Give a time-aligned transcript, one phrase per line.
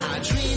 [0.00, 0.55] I dream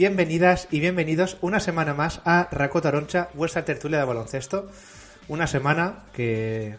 [0.00, 4.70] Bienvenidas y bienvenidos una semana más a Raco Taroncha, vuestra tertulia de baloncesto.
[5.28, 6.76] Una semana que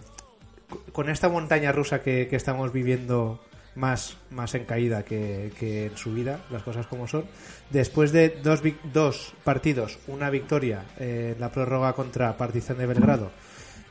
[0.91, 3.39] con esta montaña rusa que, estamos viviendo
[3.75, 7.25] más, más en caída que, que en subida, las cosas como son.
[7.69, 13.29] Después de dos, dos partidos, una victoria en la prórroga contra Partizan de Belgrado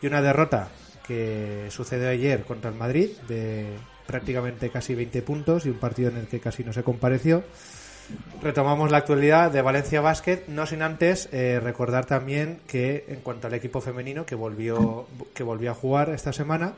[0.03, 0.71] y una derrota
[1.07, 3.67] que sucedió ayer contra el Madrid de
[4.09, 7.45] prácticamente casi 20 puntos y un partido en el que casi no se compareció.
[8.43, 13.47] Retomamos la actualidad de Valencia Basket, no sin antes eh, recordar también que en cuanto
[13.49, 16.73] al equipo femenino que volvió, que volvió a jugar esta semana,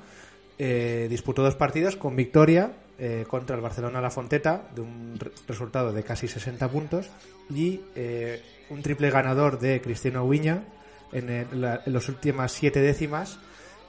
[0.58, 5.30] eh, disputó dos partidos con victoria eh, contra el Barcelona La Fonteta de un re-
[5.46, 7.08] resultado de casi 60 puntos
[7.48, 10.64] y eh, un triple ganador de Cristiano Ubiña
[11.12, 13.38] en, en las últimas siete décimas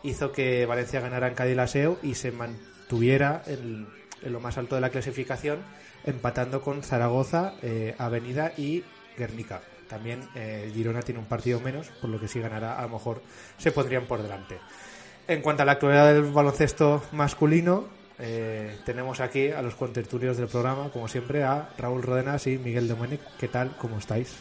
[0.03, 3.88] hizo que Valencia ganara en Cádiz Laseo y se mantuviera en
[4.31, 5.59] lo más alto de la clasificación
[6.06, 8.84] empatando con Zaragoza, eh, Avenida y
[9.18, 9.62] Guernica.
[9.88, 13.22] También eh, Girona tiene un partido menos, por lo que si ganará a lo mejor
[13.58, 14.58] se pondrían por delante.
[15.28, 17.86] En cuanto a la actualidad del baloncesto masculino,
[18.19, 22.88] eh, tenemos aquí a los contertulios del programa, como siempre, a Raúl Rodenas y Miguel
[22.88, 23.22] Domènech.
[23.40, 23.72] ¿Qué tal?
[23.78, 24.35] ¿Cómo estáis?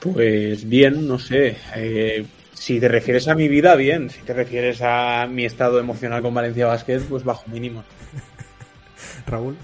[0.00, 1.56] Pues bien, no sé.
[1.76, 4.10] eh, si te refieres a mi vida, bien.
[4.10, 7.84] Si te refieres a mi estado emocional con Valencia Basket, pues bajo mínimo.
[9.30, 9.56] Raúl.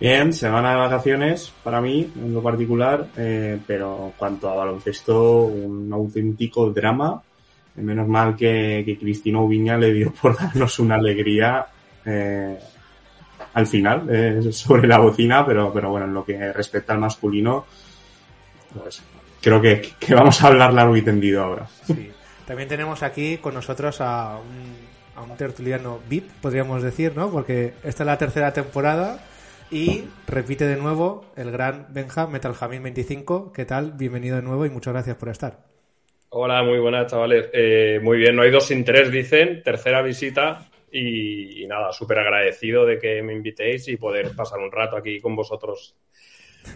[0.00, 5.42] Bien, semana de vacaciones para mí, en lo particular, eh, pero en cuanto a baloncesto,
[5.42, 7.20] un auténtico drama.
[7.76, 11.66] Menos mal que, que Cristino Ubiña le dio por darnos una alegría
[12.04, 12.58] eh,
[13.54, 17.66] al final eh, sobre la bocina, pero, pero bueno, en lo que respecta al masculino,
[18.74, 19.02] pues
[19.40, 21.66] creo que, que vamos a hablar largo y tendido ahora.
[21.86, 22.10] Sí.
[22.46, 24.87] También tenemos aquí con nosotros a un,
[25.18, 27.30] a un tertuliano VIP, podríamos decir, ¿no?
[27.30, 29.18] Porque esta es la tercera temporada
[29.70, 33.52] y repite de nuevo el gran Benja Metal Jamil 25.
[33.52, 33.92] ¿Qué tal?
[33.92, 35.58] Bienvenido de nuevo y muchas gracias por estar.
[36.30, 37.50] Hola, muy buenas, chavales.
[37.52, 39.62] Eh, muy bien, no hay dos sin tres, dicen.
[39.64, 44.70] Tercera visita y, y nada, súper agradecido de que me invitéis y poder pasar un
[44.70, 45.96] rato aquí con vosotros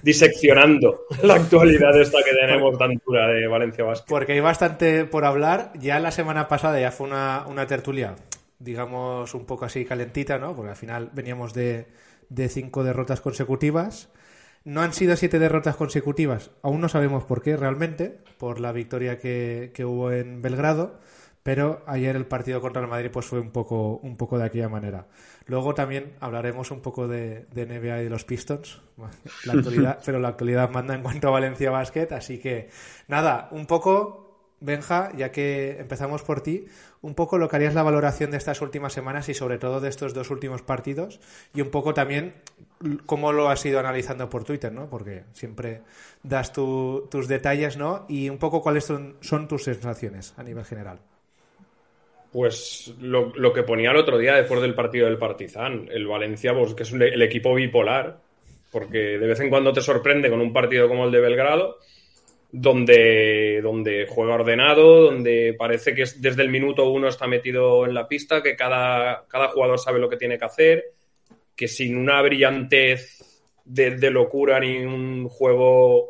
[0.02, 4.06] diseccionando la actualidad esta que tenemos tan dura de Valencia Basket.
[4.08, 5.72] Porque hay bastante por hablar.
[5.78, 8.16] Ya la semana pasada ya fue una, una tertulia,
[8.58, 10.54] digamos, un poco así calentita, ¿no?
[10.54, 11.86] Porque al final veníamos de,
[12.28, 14.10] de cinco derrotas consecutivas.
[14.64, 16.50] No han sido siete derrotas consecutivas.
[16.62, 21.00] Aún no sabemos por qué realmente, por la victoria que, que hubo en Belgrado.
[21.42, 24.68] Pero ayer el partido contra el Madrid pues fue un poco, un poco de aquella
[24.68, 25.06] manera.
[25.46, 28.80] Luego también hablaremos un poco de, de NBA y de los Pistons.
[29.44, 32.06] La actualidad, pero la actualidad manda en cuanto a Valencia Basket.
[32.12, 32.68] Así que
[33.08, 36.66] nada, un poco, Benja, ya que empezamos por ti,
[37.00, 39.88] un poco lo que harías la valoración de estas últimas semanas y sobre todo de
[39.88, 41.18] estos dos últimos partidos
[41.52, 42.34] y un poco también
[43.06, 44.88] cómo lo has ido analizando por Twitter, ¿no?
[44.88, 45.82] Porque siempre
[46.22, 48.06] das tu- tus detalles, ¿no?
[48.08, 51.00] Y un poco cuáles son, son tus sensaciones a nivel general.
[52.32, 56.54] Pues lo, lo que ponía el otro día después del partido del Partizan, el Valencia,
[56.54, 58.18] pues que es un- el equipo bipolar,
[58.70, 61.76] porque de vez en cuando te sorprende con un partido como el de Belgrado,
[62.50, 67.94] donde, donde juega ordenado, donde parece que es- desde el minuto uno está metido en
[67.94, 70.84] la pista, que cada, cada jugador sabe lo que tiene que hacer,
[71.54, 76.08] que sin una brillantez de, de locura ni un juego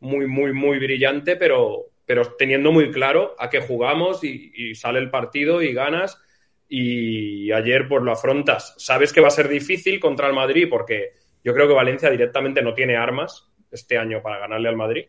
[0.00, 5.10] muy, muy, muy brillante, pero, pero teniendo muy claro a qué jugamos y, sale el
[5.10, 6.20] partido y ganas.
[6.68, 8.74] Y ayer pues lo afrontas.
[8.78, 11.12] Sabes que va a ser difícil contra el Madrid porque
[11.42, 15.06] yo creo que Valencia directamente no tiene armas este año para ganarle al Madrid.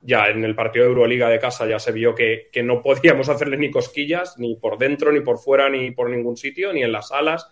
[0.00, 3.28] ya en el partido de Euroliga de casa ya se vio que, que, no podíamos
[3.30, 6.92] hacerle ni cosquillas, ni por dentro, ni por fuera, ni por ningún sitio, ni en
[6.92, 7.50] las alas.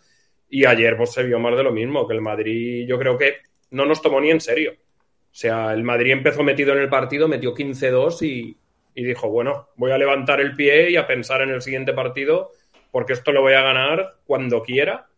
[0.49, 3.39] Y ayer pues, se vio más de lo mismo, que el Madrid yo creo que
[3.71, 4.75] no nos tomó ni en serio.
[5.37, 8.57] O sea, el Madrid empezó metido en el partido, metió 15-2 y,
[8.95, 12.53] dijo, bueno, voy a levantar el pie y a pensar en el siguiente partido,
[12.91, 15.09] porque esto lo voy a ganar cuando quiera.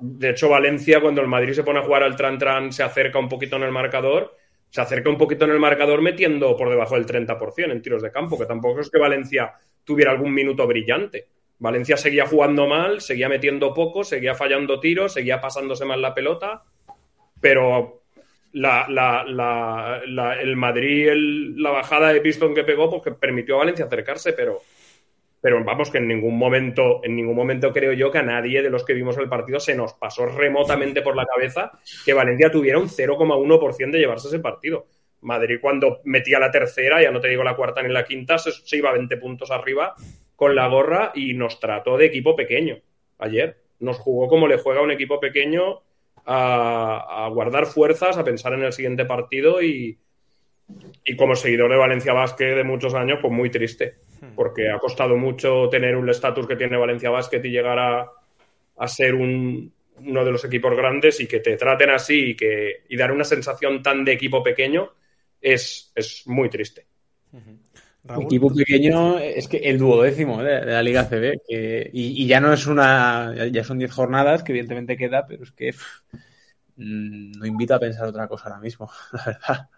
[0.00, 3.30] De hecho, Valencia, cuando el Madrid se pone a jugar al tran-tran, se acerca un
[3.30, 4.36] poquito en el marcador
[4.68, 8.10] se acerca un poquito en el marcador metiendo por debajo del 30% en tiros de
[8.10, 9.52] campo, que tampoco es que Valencia
[9.84, 11.28] tuviera algún minuto brillante.
[11.60, 16.64] Valencia seguía jugando mal, seguía metiendo poco, seguía fallando tiros, seguía pasándose mal la pelota,
[17.40, 18.03] pero
[18.54, 19.24] la, la,
[20.06, 23.84] la, el Madrid, el, la bajada de pistón que pegó, pues que permitió a Valencia
[23.84, 24.62] acercarse, pero
[25.44, 28.70] pero vamos que en ningún momento, en ningún momento creo yo que a nadie de
[28.70, 31.70] los que vimos el partido se nos pasó remotamente por la cabeza
[32.02, 34.86] que Valencia tuviera un 0,1% de llevarse ese partido.
[35.20, 38.74] Madrid cuando metía la tercera, ya no te digo la cuarta ni la quinta, se,
[38.74, 39.94] iba a 20 puntos arriba
[40.34, 42.78] con la gorra y nos trató de equipo pequeño
[43.18, 43.58] ayer.
[43.80, 45.82] Nos jugó como le juega un equipo pequeño
[46.24, 49.98] a, a guardar fuerzas, a pensar en el siguiente partido y,
[51.04, 54.04] y como seguidor de Valencia Basket de muchos años, pues muy triste
[54.34, 58.10] porque ha costado mucho tener un estatus que tiene Valencia Basket y llegar a,
[58.76, 62.84] a ser un, uno de los equipos grandes y que te traten así y, que,
[62.88, 64.92] y dar una sensación tan de equipo pequeño
[65.40, 66.86] es, es muy triste.
[68.20, 72.38] Equipo pequeño es que el duodécimo de, de la Liga CB que, y, y, ya
[72.38, 76.02] no es una, ya son 10 jornadas que evidentemente queda, pero es que pff,
[76.76, 79.70] no invita a pensar otra cosa ahora mismo, la verdad.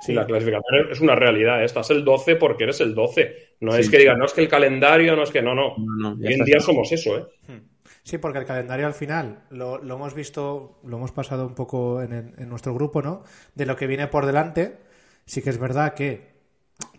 [0.00, 1.62] Sí, la clasificación es una realidad.
[1.62, 1.64] ¿eh?
[1.64, 3.56] Estás el 12 porque eres el 12.
[3.60, 5.76] No sí, es que digan, no es que el calendario, no es que no, no.
[5.78, 7.26] no, no Hoy en día somos eso, ¿eh?
[7.48, 7.60] Hmm.
[8.02, 12.02] Sí, porque el calendario al final lo, lo hemos visto, lo hemos pasado un poco
[12.02, 13.22] en, en, nuestro grupo, ¿no?
[13.54, 14.76] De lo que viene por delante.
[15.24, 16.33] Sí que es verdad que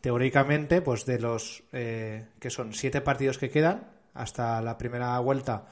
[0.06, 5.66] teóricamente, pues de los eh, que son siete partidos que quedan hasta la primera vuelta,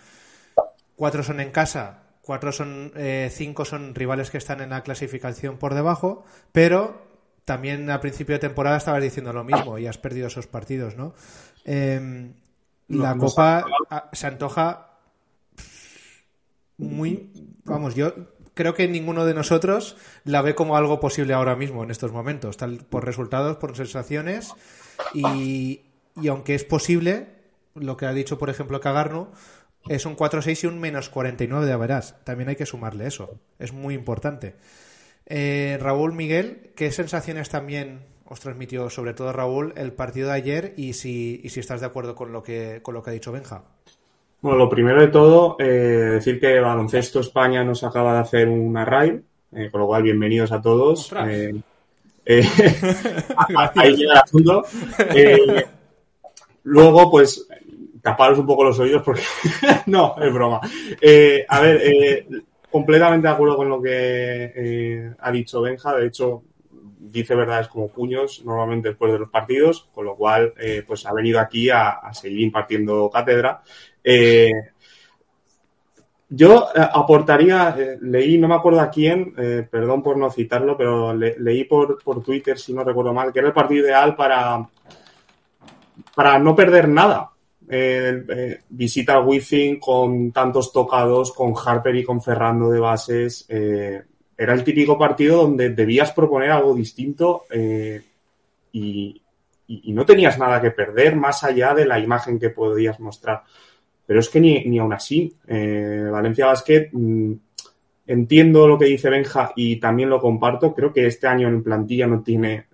[0.95, 5.59] cuatro son en casa, cuatro son, eh, cinco son rivales que están en la clasificación
[5.59, 7.05] por debajo, pero
[7.45, 11.13] también a principio de temporada estabas diciendo lo mismo y has perdido esos partidos, ¿no?
[11.63, 12.31] Eh,
[12.87, 13.67] la no, Copa
[14.13, 14.97] se antoja
[16.77, 17.29] muy,
[17.65, 18.15] vamos, yo
[18.53, 22.57] creo que ninguno de nosotros la ve como algo posible ahora mismo en estos momentos,
[22.57, 24.53] tal por resultados, por sensaciones
[25.13, 25.81] y,
[26.27, 27.27] aunque es posible,
[27.75, 29.31] lo que ha dicho por ejemplo Cagarno,
[29.89, 32.15] es un 4-6 y un menos 49 de Averás.
[32.23, 33.37] También hay que sumarle eso.
[33.59, 34.55] Es muy importante.
[35.25, 40.73] Eh, Raúl Miguel, ¿qué sensaciones también os transmitió, sobre todo Raúl, el partido de ayer
[40.77, 43.33] y si, y si estás de acuerdo con lo que, con lo que ha dicho
[43.33, 43.63] Benja?
[44.43, 45.63] Bueno, lo primero de todo, eh,
[46.15, 49.21] decir que Baloncesto España nos acaba de hacer una raid,
[49.53, 51.13] eh, con lo cual bienvenidos a todos.
[51.25, 51.53] Eh,
[53.75, 54.65] ahí llega el asunto.
[56.63, 57.47] luego, pues,
[58.01, 59.21] taparos un poco los oídos porque
[59.85, 60.59] no, es broma.
[60.59, 62.25] a ver,
[62.69, 65.95] completamente de acuerdo con lo que eh, ha dicho Benja.
[65.95, 66.43] De hecho,
[67.13, 71.13] dice verdades como puños normalmente después de los partidos, con lo cual eh, pues ha
[71.13, 73.61] venido aquí a, seguir impartiendo cátedra.
[74.03, 74.51] Eh,
[76.29, 79.35] yo aportaría, leí, no me acuerdo a quién,
[79.69, 83.37] perdón por no citarlo, pero le, leí por, por Twitter, si no recuerdo mal, que
[83.37, 84.67] era el partido ideal para,
[86.15, 87.33] para no perder nada
[87.69, 93.47] eh, eh, visita al Wizzing con tantos tocados, con Harper y con Ferrando de bases.
[94.37, 97.45] Eh, era el típico partido donde debías proponer algo distinto
[98.71, 99.21] y,
[99.67, 103.43] y, no tenías nada que perder más allá de la imagen que podías mostrar.
[104.05, 107.33] Pero es que ni, ni aún así, Valencia Basket, mmm,
[108.07, 110.73] entiendo lo que dice Benja y también lo comparto.
[110.73, 112.65] Creo que este año en plantilla no tiene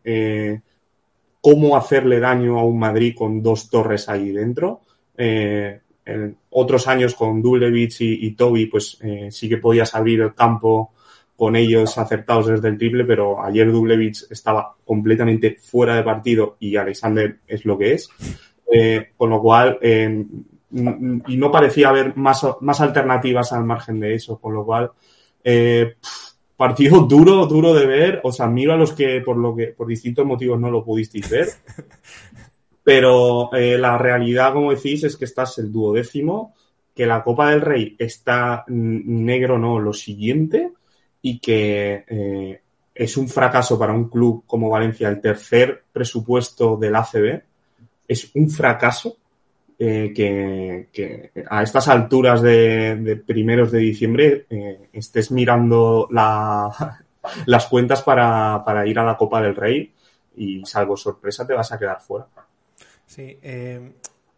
[1.42, 4.82] cómo hacerle daño a un Madrid con dos torres ahí dentro.
[5.18, 10.22] Eh, en otros años con Dulevich y, y Toby, pues eh, sí que podías abrir
[10.22, 10.94] el campo
[11.40, 16.76] con ellos acertados desde el triple, pero ayer Dulevich estaba completamente fuera de partido y
[16.76, 18.10] Alexander es lo que es.
[18.72, 20.26] Eh, con lo cual, eh,
[21.28, 24.92] y no parecía haber más, más alternativas al margen de eso, con lo cual,
[25.42, 25.96] eh,
[26.58, 28.20] partido duro, duro de ver.
[28.24, 31.48] Os admiro a los que por lo que por distintos motivos no lo pudisteis ver.
[32.84, 36.54] Pero eh, la realidad, como decís, es que estás el duodécimo,
[36.94, 40.74] que la Copa del Rey está negro, no, lo siguiente,
[41.22, 42.62] y que eh,
[42.94, 47.42] es un fracaso para un club como Valencia, el tercer presupuesto del ACB,
[48.08, 49.18] es un fracaso
[49.82, 56.70] eh, que, a estas alturas de, primeros de diciembre eh, estés mirando la,
[57.46, 59.94] las cuentas para, para, ir a la Copa del Rey.
[60.36, 62.28] y salvo sorpresa te vas a quedar fuera.
[63.06, 63.94] Sí, eh,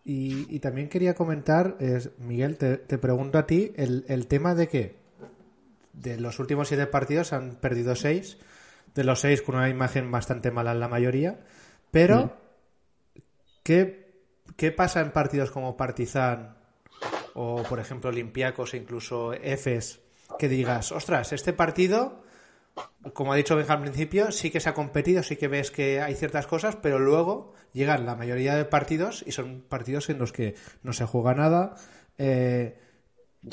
[0.06, 1.78] y, también quería comentar,
[2.20, 5.01] Miguel, te, te, pregunto a ti, el, el, tema de que
[5.94, 8.38] de los últimos siete partidos han perdido seis,
[8.94, 11.40] de los seis con una imagen bastante mala en la mayoría,
[11.92, 12.32] pero mm.
[13.64, 14.14] ¿qué,
[14.56, 16.58] ¿qué pasa en partidos como Partizan
[17.34, 20.02] o, por ejemplo, Olympiacos e incluso Efes,
[20.38, 22.24] que digas, ostras, este partido
[23.14, 26.02] como ha dicho Benja al principio, sí que se ha competido, sí que ves que
[26.02, 30.32] hay ciertas cosas, pero luego llegan la mayoría de partidos y son partidos en los
[30.32, 31.76] que no se juega nada,
[32.18, 32.80] eh,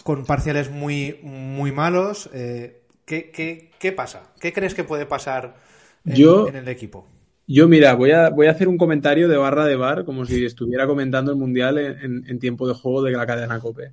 [0.02, 2.28] con parciales muy, muy malos.
[2.32, 4.32] Eh, ¿qué, qué, qué, pasa?
[4.40, 5.56] ¿Qué crees que puede pasar
[6.04, 7.06] en, yo, en, el equipo?
[7.46, 10.44] Yo, mira, voy a, voy a hacer un comentario de barra de bar, como si
[10.44, 13.92] estuviera comentando el Mundial en, en, en tiempo de juego de la cadena COPE.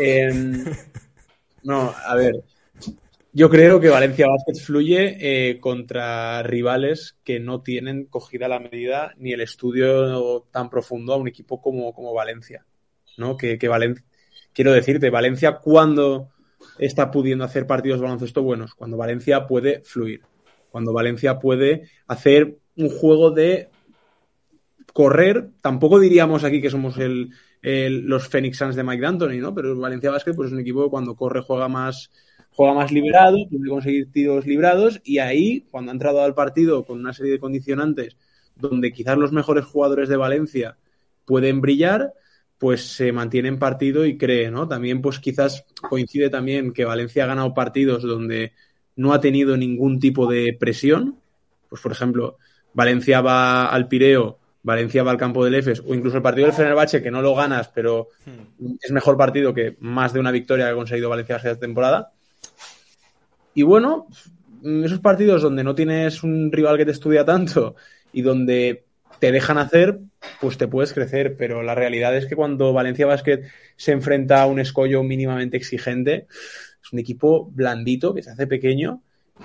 [0.00, 0.32] Eh,
[1.62, 2.42] no, a ver,
[3.34, 9.14] yo creo que Valencia Basket fluye eh, contra rivales que no tienen cogida la medida
[9.16, 12.66] ni el estudio tan profundo a un equipo como, como Valencia.
[13.16, 13.36] ¿no?
[13.36, 14.04] Que, que Valencia,
[14.52, 16.30] quiero decirte, Valencia cuando
[16.78, 20.22] está pudiendo hacer partidos de baloncesto buenos, cuando Valencia puede fluir,
[20.70, 23.68] cuando Valencia puede hacer un juego de
[24.92, 26.96] correr, tampoco diríamos aquí que somos
[27.62, 29.54] los Phoenix Suns de Mike D'Antoni, ¿no?
[29.54, 32.10] Pero Valencia Basket pues, es un equipo que cuando corre juega más,
[32.50, 36.98] juega más liberado, puede conseguir tiros librados y ahí, cuando ha entrado al partido con
[36.98, 38.16] una serie de condicionantes
[38.56, 40.76] donde quizás los mejores jugadores de Valencia
[41.24, 42.12] pueden brillar,
[42.62, 44.68] pues se mantiene en partido y cree, ¿no?
[44.68, 48.52] También, pues quizás coincide también que Valencia ha ganado partidos donde
[48.94, 51.18] no ha tenido ningún tipo de presión.
[51.68, 52.38] Pues, por ejemplo,
[52.72, 56.54] Valencia va al Pireo, Valencia va al campo del EFES, o incluso el partido del
[56.54, 58.10] Fenerbahce, que no lo ganas, pero
[58.80, 62.12] es mejor partido que más de una victoria que ha conseguido Valencia esta temporada.
[63.54, 64.06] Y bueno,
[64.62, 67.74] esos partidos donde no tienes un rival que te estudia tanto
[68.12, 68.84] y donde
[69.22, 70.00] te dejan hacer,
[70.40, 71.36] pues te puedes crecer.
[71.36, 73.44] Pero la realidad es que cuando Valencia Basket
[73.76, 79.00] se enfrenta a un escollo mínimamente exigente, es un equipo blandito que se hace pequeño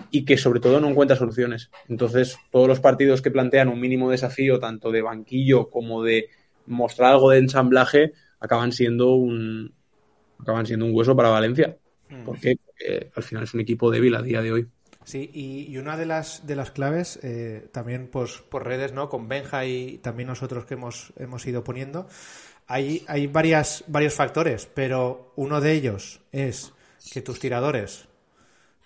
[0.10, 1.70] y que sobre todo no encuentra soluciones.
[1.90, 6.30] Entonces, todos los partidos que plantean un mínimo desafío, tanto de banquillo como de
[6.66, 9.76] mostrar algo de ensamblaje, acaban siendo un
[10.40, 11.78] acaban siendo un hueso para Valencia.
[12.26, 12.56] ¿Por qué?
[12.66, 14.68] Porque al final es un equipo débil a día de hoy.
[15.08, 19.08] Sí, y, y una de las, de las claves, eh, también pues, por redes, ¿no?
[19.08, 22.10] Con Benja y también nosotros que hemos, hemos ido poniendo,
[22.68, 26.74] hay, hay varias, varios factores, pero uno de ellos es
[27.10, 28.10] que tus tiradores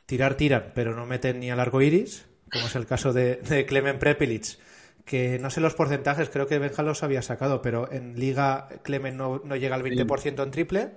[0.06, 3.66] tirar, tiran, pero no meten ni al arco iris, como es el caso de, de
[3.66, 4.60] Clemen Prepilic,
[5.06, 9.18] que no sé los porcentajes, creo que Benja los había sacado, pero en Liga Clemen
[9.18, 10.92] no, no llega al 20% en triple.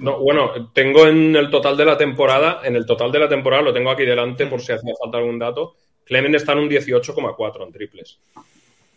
[0.00, 3.62] No, bueno, tengo en el total de la temporada, en el total de la temporada,
[3.62, 7.66] lo tengo aquí delante por si hacía falta algún dato, Clemen está en un 18,4
[7.66, 8.18] en triples.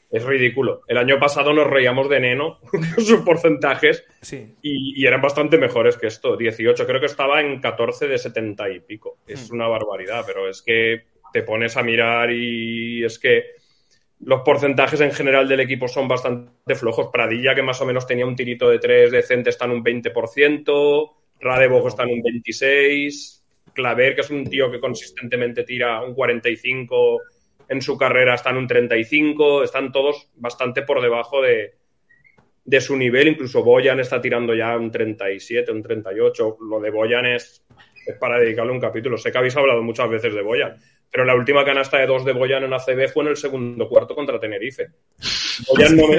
[0.09, 0.81] Es ridículo.
[0.87, 4.55] El año pasado nos reíamos de Neno con sus porcentajes sí.
[4.61, 6.37] y, y, eran bastante mejores que esto.
[6.37, 9.17] 18, creo que estaba en 14 de 70 y pico.
[9.27, 13.43] Es una barbaridad, pero es que te pones a mirar y es que
[14.25, 17.09] los porcentajes en general del equipo son bastante flojos.
[17.11, 21.11] Pradilla, que más o menos tenía un tirito de tres decente, está en un 20%.
[21.39, 23.41] Radebog está en un 26%.
[23.73, 27.17] Claver, que es un tío que consistentemente tira un 45%
[27.69, 29.63] en su carrera, está en un 35%.
[29.63, 31.73] Están todos bastante por debajo de,
[32.63, 33.29] de su nivel.
[33.29, 36.57] Incluso Boyan está tirando ya un 37, un 38.
[36.69, 37.65] Lo de Boyan es,
[38.05, 39.17] es para dedicarle un capítulo.
[39.17, 40.77] Sé que habéis hablado muchas veces de Boyan
[41.13, 44.15] pero la última canasta de dos de Boyan en ACB fue en el segundo cuarto
[44.15, 44.87] contra Tenerife.
[45.69, 46.17] Boyan no, me,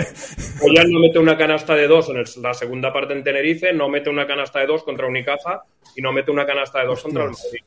[0.61, 3.89] Boyan no mete una canasta de dos en el, la segunda parte en Tenerife, no
[3.89, 5.65] mete una canasta de dos contra Unicaja
[5.97, 7.13] y no mete una canasta de dos Hostias.
[7.13, 7.65] contra el Madrid.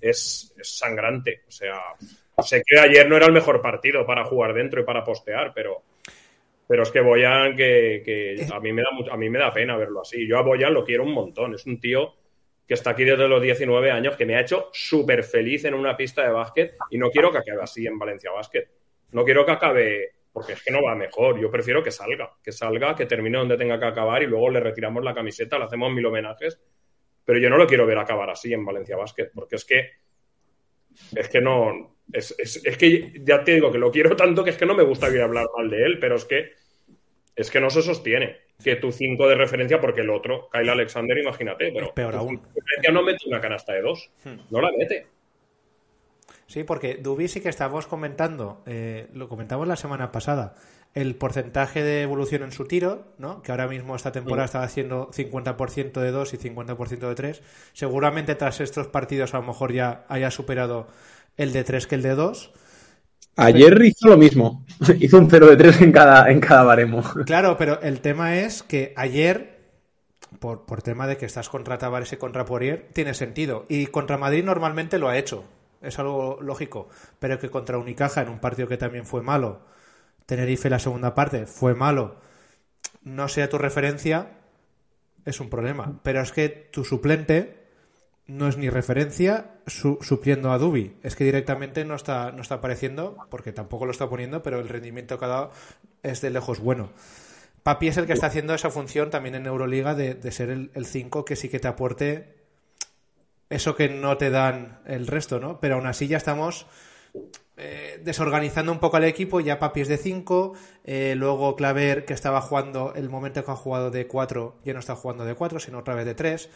[0.00, 1.42] Es, es, sangrante.
[1.46, 1.80] O sea,
[2.42, 5.82] sé que ayer no era el mejor partido para jugar dentro y para postear, pero,
[6.66, 9.76] pero es que Boyan, que, que a, mí me da, a mí me da pena
[9.76, 10.26] verlo así.
[10.26, 11.54] Yo a Boyan lo quiero un montón.
[11.54, 12.12] Es un tío
[12.66, 15.96] que está aquí desde los 19 años, que me ha hecho súper feliz en una
[15.96, 18.68] pista de básquet y no quiero que acabe así en Valencia Básquet.
[19.12, 21.40] No quiero que acabe, porque es que no va mejor.
[21.40, 24.58] Yo prefiero que salga, que salga, que termine donde tenga que acabar y luego le
[24.58, 26.60] retiramos la camiseta, le hacemos mil homenajes.
[27.24, 29.90] Pero yo no lo quiero ver acabar así en Valencia Básquet, porque es que.
[31.14, 31.96] Es que no.
[32.12, 34.74] Es, es, es que ya te digo que lo quiero tanto que es que no
[34.74, 36.52] me gusta ir a hablar mal de él, pero es que.
[37.36, 41.16] Es que no se sostiene que tu 5 de referencia, porque el otro, Kyle Alexander,
[41.18, 42.40] imagínate, pero peor aún.
[42.54, 44.36] referencia no mete una canasta de dos, hmm.
[44.50, 45.06] no la mete.
[46.46, 50.54] Sí, porque Dubi sí que estábamos comentando, eh, lo comentamos la semana pasada,
[50.96, 53.42] el porcentaje de evolución en su tiro, ¿no?
[53.42, 57.42] que ahora mismo esta temporada estaba haciendo 50% de 2 y 50% de 3.
[57.74, 60.88] Seguramente tras estos partidos a lo mejor ya haya superado
[61.36, 62.50] el de 3 que el de 2.
[63.36, 64.64] Ayer hizo lo mismo.
[65.00, 67.02] hizo un 0 de 3 en cada, en cada baremo.
[67.26, 69.60] Claro, pero el tema es que ayer,
[70.38, 73.66] por, por tema de que estás contra Tavares y contra Poirier, tiene sentido.
[73.68, 75.44] Y contra Madrid normalmente lo ha hecho.
[75.82, 76.88] Es algo lógico.
[77.18, 79.60] Pero que contra Unicaja, en un partido que también fue malo,
[80.26, 82.16] Tenerife la segunda parte fue malo,
[83.04, 84.30] no sea tu referencia,
[85.24, 86.00] es un problema.
[86.02, 87.65] Pero es que tu suplente
[88.26, 90.96] no es ni referencia su, supliendo a Dubi.
[91.02, 94.68] Es que directamente no está, no está apareciendo, porque tampoco lo está poniendo, pero el
[94.68, 95.50] rendimiento que ha dado
[96.02, 96.90] es de lejos bueno.
[97.62, 100.86] Papi es el que está haciendo esa función también en Euroliga de, de ser el
[100.86, 102.36] 5 que sí que te aporte
[103.50, 105.60] eso que no te dan el resto, ¿no?
[105.60, 106.66] Pero aún así ya estamos
[107.56, 110.52] eh, desorganizando un poco al equipo, ya Papi es de 5,
[110.84, 114.80] eh, luego Claver que estaba jugando el momento que ha jugado de 4, ya no
[114.80, 116.50] está jugando de 4, sino otra vez de 3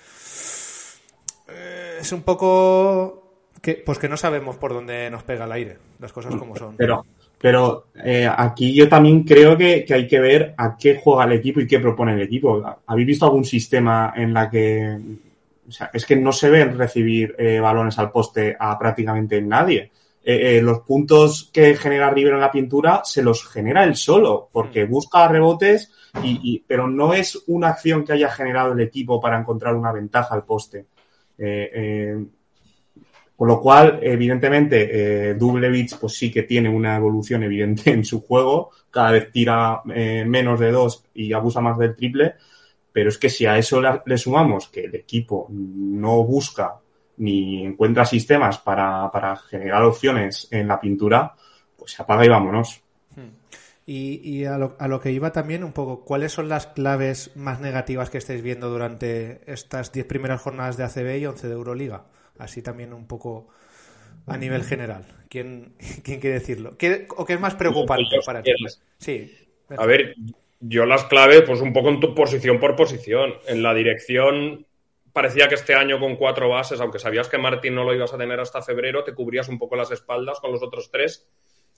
[2.01, 3.23] es un poco
[3.61, 6.77] que, pues que no sabemos por dónde nos pega el aire, las cosas como son.
[6.77, 7.05] Pero,
[7.39, 11.61] pero eh, aquí yo también creo que, hay que ver a qué juega el equipo
[11.61, 12.63] y qué propone el equipo.
[12.87, 14.99] ¿Habéis visto algún sistema en la que
[15.69, 19.91] o sea, es que no se ven recibir eh, balones al poste a prácticamente nadie?
[20.23, 24.85] Eh, los puntos que genera River en la pintura se los genera él solo, porque
[24.85, 24.91] mm.
[24.91, 25.91] busca rebotes,
[26.23, 30.35] y, pero no es una acción que haya generado el equipo para encontrar una ventaja
[30.35, 30.87] al poste.
[31.41, 32.25] Eh, eh,
[33.41, 38.21] con lo cual, evidentemente, eh, Dublevich pues sí que tiene una evolución evidente en su
[38.21, 42.35] juego, cada vez tira eh, menos de dos y abusa más del triple,
[42.93, 46.81] pero es que si a eso le, sumamos que el equipo no busca
[47.17, 51.35] ni encuentra sistemas para, para generar opciones en la pintura,
[51.79, 52.83] pues se apaga y vámonos.
[53.87, 57.61] Y, a, lo, a, lo, que iba también un poco, ¿cuáles son las claves más
[57.61, 62.05] negativas que estáis viendo durante estas 10 primeras jornadas de ACB y 11 de Euroliga?
[62.39, 63.49] Así también un poco
[64.27, 65.05] a nivel general.
[65.29, 66.77] ¿Quién, quién quiere decirlo?
[66.79, 68.53] ¿Qué, ¿O qué es más preocupante para ti?
[68.99, 69.35] Sí.
[69.77, 70.15] A ver,
[70.61, 73.35] yo las claves, pues un poco en tu posición por posición.
[73.49, 74.67] En la dirección,
[75.13, 78.19] parecía que este año con cuatro bases, aunque sabías que Martín no lo ibas a
[78.19, 81.29] tener hasta febrero, te cubrías un poco las espaldas con los otros tres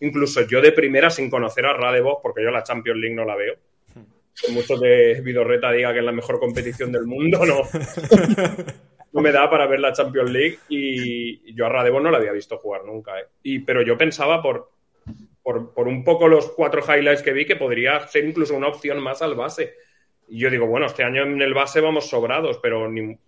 [0.00, 3.36] incluso yo de primera sin conocer a Radevos, porque yo la Champions League no la
[3.36, 3.54] veo.
[4.40, 7.62] Por mucho que Vidorreta diga que es la mejor competición del mundo, no.
[9.12, 12.32] no me da para ver la Champions League y yo a Radevos no la había
[12.32, 13.18] visto jugar nunca.
[13.20, 13.26] ¿eh?
[13.42, 14.70] Y, pero yo pensaba por,
[15.42, 19.00] por, por, un poco los cuatro highlights que vi que podría ser incluso una opción
[19.00, 19.74] más al base.
[20.28, 23.18] Y yo digo, bueno, este año en el base vamos sobrados, pero ni,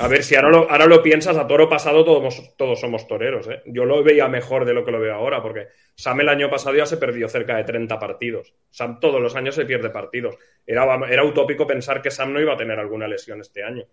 [0.00, 3.48] a ver, si ahora lo, piensas, a toro pasado todos, somos toreros.
[3.48, 3.62] ¿eh?
[3.66, 6.76] Yo lo veía mejor de lo que lo veo ahora, porque Sam el año pasado
[6.76, 8.54] ya se perdió cerca de 30 partidos.
[8.70, 10.36] Sam todos los años se pierde partidos.
[10.64, 13.86] Era, utópico pensar que Sam no iba a tener alguna lesión este año.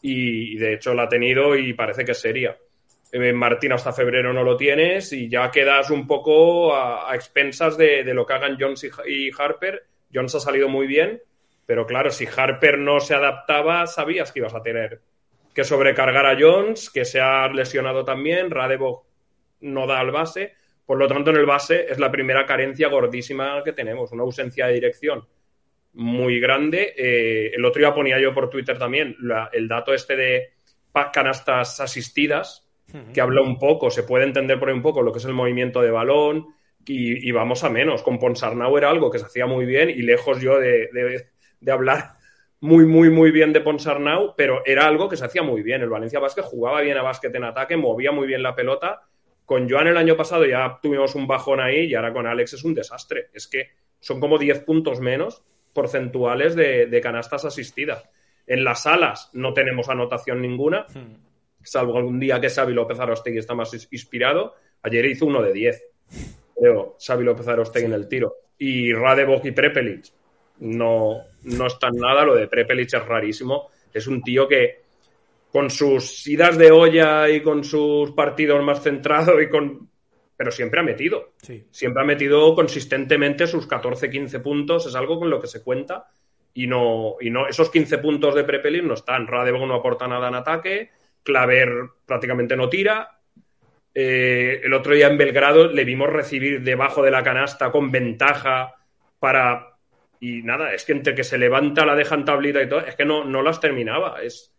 [0.00, 2.56] Y, de hecho la ha tenido y parece que sería.
[3.10, 8.04] Eh, Martín hasta febrero no lo tienes y ya quedas un poco a, expensas de,
[8.04, 9.82] lo que hagan Jones y Harper.
[10.14, 11.20] Jones ha salido muy bien,
[11.66, 15.00] pero claro, si Harper no se adaptaba, sabías que ibas a tener
[15.58, 19.02] que sobrecargar a Jones, que se ha lesionado también, Radebog
[19.62, 20.54] no da al base,
[20.86, 24.68] por lo tanto en el base es la primera carencia gordísima que tenemos, una ausencia
[24.68, 25.26] de dirección
[25.94, 26.94] muy grande.
[26.96, 29.16] Eh, el otro día ponía yo por Twitter también
[29.52, 30.52] el dato este de
[31.12, 32.64] canastas asistidas,
[33.12, 35.34] que habla un poco, se puede entender por ahí un poco lo que es el
[35.34, 36.54] movimiento de balón
[36.86, 38.04] y, vamos a menos.
[38.04, 40.88] Con Ponsarnau era algo que se hacía muy bien y lejos yo de,
[41.58, 42.17] de hablar
[42.60, 45.82] muy, muy, muy bien de Ponsarnau, pero era algo que se hacía muy bien.
[45.82, 49.02] El Valencia Vázquez jugaba bien a básquet en ataque, movía muy bien la pelota.
[49.44, 52.64] Con Joan el año pasado ya tuvimos un bajón ahí y ahora con Alex es
[52.64, 53.28] un desastre.
[53.32, 58.08] Es que son como 10 puntos menos porcentuales de, canastas asistidas.
[58.46, 61.62] En las salas no tenemos anotación ninguna, hmm.
[61.62, 64.54] salvo algún día que Xavi López Arostegui está más inspirado.
[64.82, 65.84] Ayer hizo uno de 10,
[66.58, 68.34] creo, Xavi López Arostegui en el tiro.
[68.58, 70.06] Y Radebog y Prepelic
[70.60, 72.24] no, no está en nada.
[72.24, 73.70] Lo de Prepelic es rarísimo.
[73.92, 74.82] Es un tío que
[75.50, 79.88] con sus idas de olla y con sus partidos más centrados y con...
[80.36, 81.32] Pero siempre ha metido.
[81.70, 84.86] Siempre ha metido consistentemente sus 14, 15 puntos.
[84.86, 86.06] Es algo con lo que se cuenta.
[86.54, 89.26] Y no, y no, esos 15 puntos de Prepelic no están.
[89.26, 90.90] Radebog no aporta nada en ataque.
[91.24, 91.70] Claver
[92.06, 93.18] prácticamente no tira.
[93.92, 98.74] Eh, el otro día en Belgrado le vimos recibir debajo de la canasta con ventaja
[99.18, 99.67] para
[100.20, 103.04] y nada, es que entre que se levanta, la dejan tablita y todo, es que
[103.04, 104.22] no, no las terminaba.
[104.22, 104.52] Es,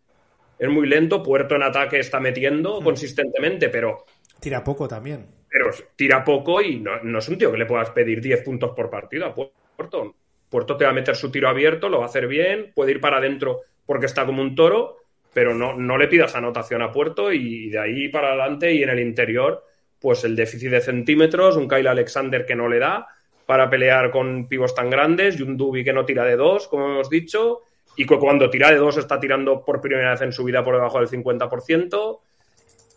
[0.58, 1.22] es muy lento.
[1.22, 2.84] Puerto en ataque está metiendo hmm.
[2.84, 4.04] consistentemente, pero.
[4.40, 5.26] Tira poco también.
[5.48, 8.70] Pero tira poco y no, no, es un tío que le puedas pedir 10 puntos
[8.74, 10.14] por partido a Puerto.
[10.48, 13.00] Puerto te va a meter su tiro abierto, lo va a hacer bien, puede ir
[13.00, 14.98] para adentro porque está como un toro,
[15.32, 18.90] pero no, no le pidas anotación a Puerto y de ahí para adelante y en
[18.90, 19.64] el interior
[20.00, 23.06] pues el déficit de centímetros, un Kyle Alexander que no le da
[23.50, 26.86] para pelear con pivos tan grandes y un Dubi que no tira de dos, como
[26.86, 27.62] hemos dicho,
[27.96, 30.76] y que cuando tira de dos está tirando por primera vez en su vida por
[30.76, 32.20] debajo del 50%.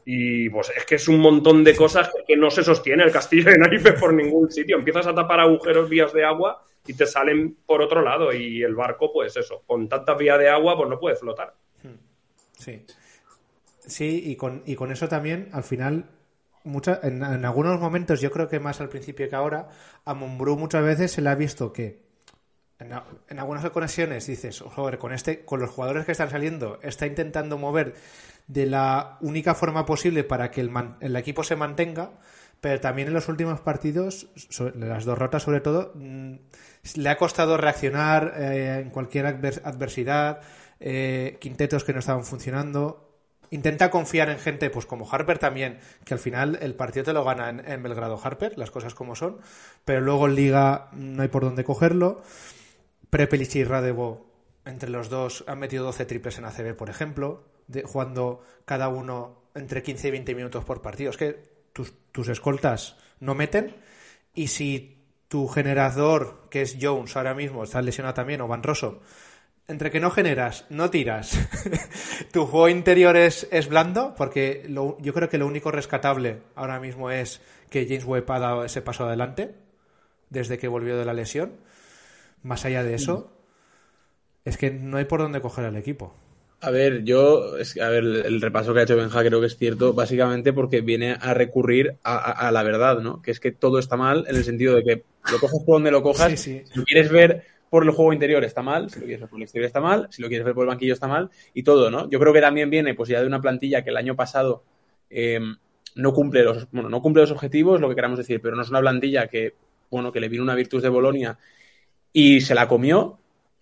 [0.05, 3.49] Y pues es que es un montón de cosas que no se sostiene el castillo
[3.49, 4.77] de naipes por ningún sitio.
[4.77, 8.31] Empiezas a tapar agujeros vías de agua y te salen por otro lado.
[8.31, 11.55] Y el barco, pues eso, con tantas vías de agua, pues no puede flotar.
[12.59, 12.85] Sí.
[13.87, 16.05] Sí, y con, y con eso también, al final,
[16.65, 19.69] en, algunos momentos, yo creo que más al principio que ahora,
[20.05, 22.03] a Mumbrú muchas veces se le ha visto que
[22.79, 27.57] en, algunas ocasiones dices, joder, con este, con los jugadores que están saliendo, está intentando
[27.57, 27.95] mover
[28.47, 32.11] de la única forma posible para que el, equipo se mantenga,
[32.59, 34.27] pero también en los últimos partidos,
[34.75, 36.33] las dos rotas sobre todo, mm,
[36.95, 40.41] le ha costado reaccionar eh, en cualquier adversidad,
[40.79, 43.12] eh, quintetos que no estaban funcionando
[43.53, 47.23] intenta confiar en gente pues como Harper también, que al final el partido te lo
[47.23, 49.37] gana en, Belgrado Harper, las cosas como son,
[49.85, 52.23] pero luego en Liga no hay por dónde cogerlo.
[53.11, 54.25] Prepelic y Radevo,
[54.65, 59.43] entre los dos, han metido 12 triples en ACB, por ejemplo, de, jugando cada uno
[59.53, 61.11] entre 15 y 20 minutos por partido.
[61.11, 61.37] Es que
[61.73, 63.75] tus, tus escoltas no meten
[64.33, 69.01] y si tu generador, que es Jones ahora mismo, está lesionado también, o Van Rosso,
[69.67, 71.39] entre que no generas, no tiras,
[72.31, 77.11] tu juego interior es, es blando, porque yo creo que lo único rescatable ahora mismo
[77.11, 79.55] es que James Webb ha dado ese paso adelante
[80.29, 81.53] desde que volvió de la lesión.
[82.41, 83.31] Más allá de eso,
[84.43, 86.13] es que no hay por dónde coger al equipo.
[86.59, 89.57] A ver, yo, es, a ver, el repaso que ha hecho Benja creo que es
[89.57, 93.21] cierto, básicamente porque viene a recurrir a, la verdad, ¿no?
[93.21, 95.91] Que es que todo está mal en el sentido de que lo cojas por donde
[95.91, 96.39] lo cojas.
[96.39, 99.43] Si quieres ver por el juego interior está mal, si lo quieres ver por el
[99.45, 102.07] exterior está mal, si lo quieres ver por el banquillo está mal y todo, ¿no?
[102.07, 104.63] Yo creo que también viene pues ya de una plantilla que el año pasado
[105.09, 105.39] eh,
[105.95, 108.69] no cumple los, bueno, no cumple los objetivos, lo que queramos decir, pero no es
[108.69, 109.55] una plantilla que,
[109.89, 111.39] bueno, que le vino una Virtus de Bolonia
[112.11, 113.17] y se la comió,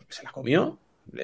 [0.10, 0.78] se la comió,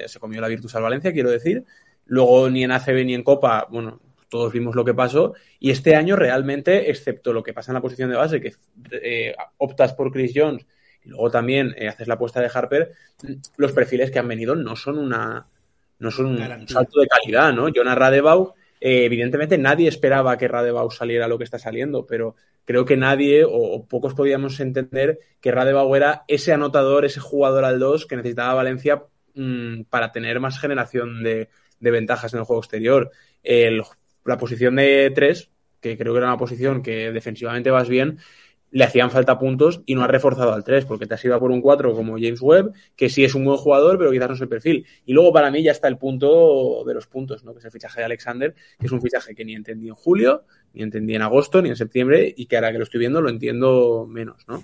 [0.06, 1.66] se comió la Virtus al Valencia, quiero decir.
[2.06, 5.34] Luego ni en ACB ni en Copa, bueno, todos vimos lo que pasó.
[5.60, 8.54] Y este año realmente, excepto lo que pasa en la posición de base, que
[8.92, 10.64] eh, optas por Chris Jones
[11.08, 12.92] y luego también eh, haces la apuesta de Harper,
[13.56, 15.46] los perfiles que han venido no son una
[15.98, 17.68] no son un salto de calidad, ¿no?
[17.74, 22.84] Jonah Radebau, eh, evidentemente nadie esperaba que Radebau saliera lo que está saliendo, pero creo
[22.84, 28.06] que nadie o, pocos podíamos entender que Radebau era ese anotador, ese jugador al 2
[28.06, 29.02] que necesitaba Valencia
[29.34, 31.48] mm, para tener más generación de,
[31.80, 33.10] ventajas en el juego exterior.
[34.24, 38.18] la posición de 3, que creo que era una posición que defensivamente vas bien,
[38.70, 41.50] le hacían falta puntos y no ha reforzado al 3, porque te has ido por
[41.50, 44.40] un 4 como James Webb, que sí es un buen jugador, pero quizás no es
[44.40, 44.86] el perfil.
[45.06, 47.52] Y luego para mí ya está el punto de los puntos, ¿no?
[47.52, 50.44] que es el fichaje de Alexander, que es un fichaje que ni entendí en julio,
[50.74, 53.30] ni entendí en agosto, ni en septiembre, y que ahora que lo estoy viendo lo
[53.30, 54.46] entiendo menos.
[54.46, 54.62] ¿no?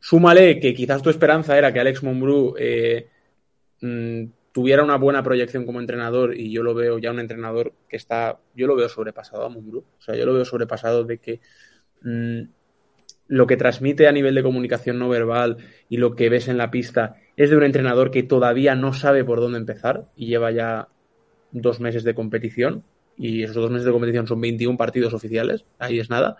[0.00, 3.08] Súmale que quizás tu esperanza era que Alex Monbrú eh,
[3.80, 7.96] mm, tuviera una buena proyección como entrenador, y yo lo veo ya un entrenador que
[7.96, 11.40] está, yo lo veo sobrepasado a Monbrú, o sea, yo lo veo sobrepasado de que...
[12.02, 12.42] Mm,
[13.32, 15.56] lo que transmite a nivel de comunicación no verbal
[15.88, 19.24] y lo que ves en la pista es de un entrenador que todavía no sabe
[19.24, 20.88] por dónde empezar y lleva ya
[21.50, 22.84] dos meses de competición
[23.16, 26.36] y esos dos meses de competición son 21 partidos oficiales, ahí es nada.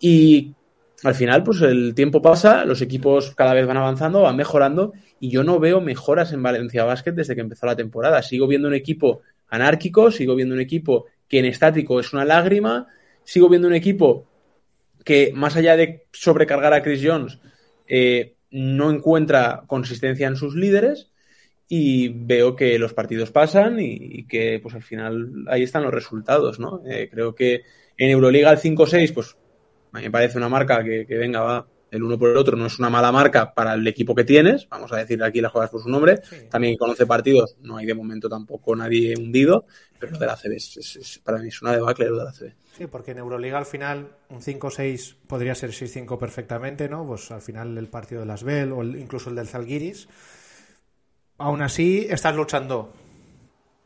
[0.00, 0.54] Y
[1.02, 5.28] al final, pues el tiempo pasa, los equipos cada vez van avanzando, van mejorando y
[5.28, 8.22] yo no veo mejoras en Valencia Basket desde que empezó la temporada.
[8.22, 12.86] Sigo viendo un equipo anárquico, sigo viendo un equipo que en estático es una lágrima,
[13.24, 14.26] sigo viendo un equipo
[15.04, 17.38] que más allá de sobrecargar a Chris Jones,
[17.86, 21.10] eh, no encuentra consistencia en sus líderes
[21.68, 26.58] y veo que los partidos pasan y, que pues al final ahí están los resultados,
[26.58, 26.82] ¿no?
[26.88, 27.62] Eh, creo que
[27.96, 29.36] en Euroliga el 5-6, pues
[29.92, 32.78] me parece una marca que, que venga, va, el uno por el otro no es
[32.78, 35.82] una mala marca para el equipo que tienes, vamos a decir aquí las juegas por
[35.82, 39.66] su nombre, también conoce partidos, no hay de momento tampoco nadie hundido,
[39.98, 42.52] pero lo de la CB es, para mí es una debacle lo de la CB.
[42.76, 47.06] Sí, porque en Euroliga al final un 5-6 podría ser 6-5 perfectamente, ¿no?
[47.06, 50.08] Pues al final el partido de las Bell o incluso el del Zalgiris.
[51.38, 52.92] Aún así estás luchando.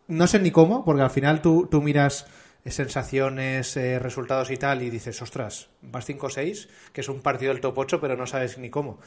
[0.06, 2.26] No sé ni cómo, porque al final tú, tú miras
[2.70, 7.60] sensaciones, eh, resultados y tal, y dices, ostras, vas 5-6, que es un partido del
[7.60, 8.98] top 8, pero no sabes ni cómo.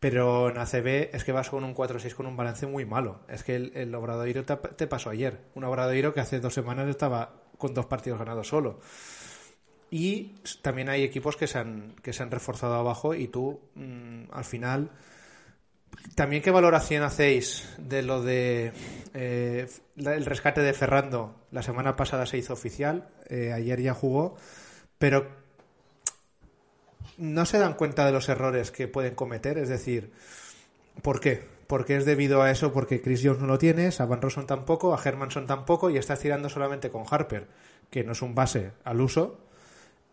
[0.00, 3.20] Pero en ACB es que vas con un 4-6 con un balance muy malo.
[3.28, 5.40] Es que el, el Obradoiro te, pasó ayer.
[5.54, 8.78] Un Obradoiro que hace dos semanas estaba con dos partidos ganados solo.
[9.90, 14.24] Y también hay equipos que se han, que se han reforzado abajo y tú, mm,
[14.30, 14.90] al final
[16.14, 18.72] también qué valoración hacéis de lo de
[19.14, 21.34] eh, el rescate de Ferrando.
[21.50, 24.36] La semana pasada se hizo oficial, eh, ayer ya jugó,
[24.98, 25.28] pero
[27.18, 30.12] no se dan cuenta de los errores que pueden cometer, es decir,
[31.02, 31.42] ¿por qué?
[31.66, 34.94] Porque es debido a eso, porque Chris Jones no lo tienes, a Van Rossum tampoco,
[34.94, 37.46] a Hermanson tampoco, y estás tirando solamente con Harper,
[37.90, 39.38] que no es un base al uso,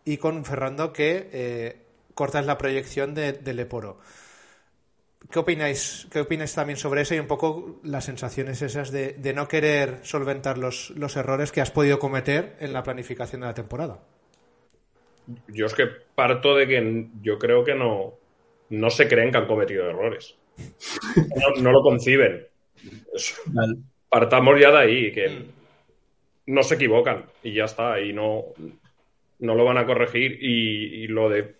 [0.04, 1.76] y con Ferrando, que eh,
[2.14, 3.98] cortas la proyección de, de Leporo.
[5.30, 9.32] ¿Qué opináis, ¿Qué opináis también sobre eso y un poco las sensaciones esas de, de
[9.32, 13.54] no querer solventar los, los errores que has podido cometer en la planificación de la
[13.54, 14.00] temporada?
[15.48, 18.14] Yo es que parto de que yo creo que no,
[18.70, 20.36] no se creen que han cometido errores.
[21.16, 22.46] No, no lo conciben.
[23.12, 23.42] Eso.
[24.08, 25.46] Partamos ya de ahí, que
[26.46, 28.44] no se equivocan y ya está, y no,
[29.40, 30.38] no lo van a corregir.
[30.40, 31.56] Y, y lo de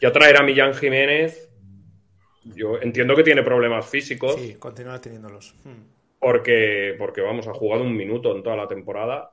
[0.00, 1.49] ya traer a Millán Jiménez,
[2.42, 4.34] yo entiendo que tiene problemas físicos.
[4.34, 5.54] Sí, continúa teniéndolos.
[5.64, 5.84] Hmm.
[6.18, 9.30] Porque, porque, vamos, ha jugado un minuto en toda la temporada.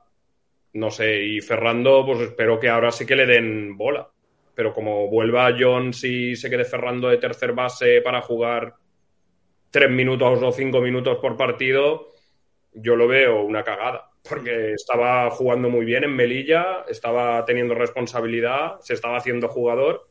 [0.74, 4.08] No sé, y Ferrando, pues espero que ahora sí que le den bola.
[4.54, 8.74] Pero como vuelva Jones y se quede Ferrando de tercer base para jugar
[9.70, 12.12] tres minutos o cinco minutos por partido,
[12.72, 14.10] yo lo veo una cagada.
[14.28, 20.08] Porque estaba jugando muy bien en Melilla, estaba teniendo responsabilidad, se estaba haciendo jugador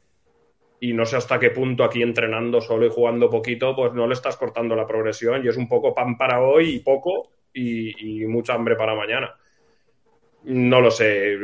[0.79, 4.13] y no sé hasta qué punto aquí entrenando solo y jugando poquito, pues no le
[4.13, 8.53] estás cortando la progresión y es un poco pan para hoy y poco y, mucha
[8.53, 9.35] hambre para mañana.
[10.43, 11.37] No lo sé.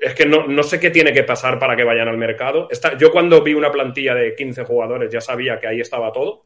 [0.00, 2.68] Es que no, no, sé qué tiene que pasar para que vayan al mercado.
[2.70, 6.44] Está, yo cuando vi una plantilla de 15 jugadores ya sabía que ahí estaba todo,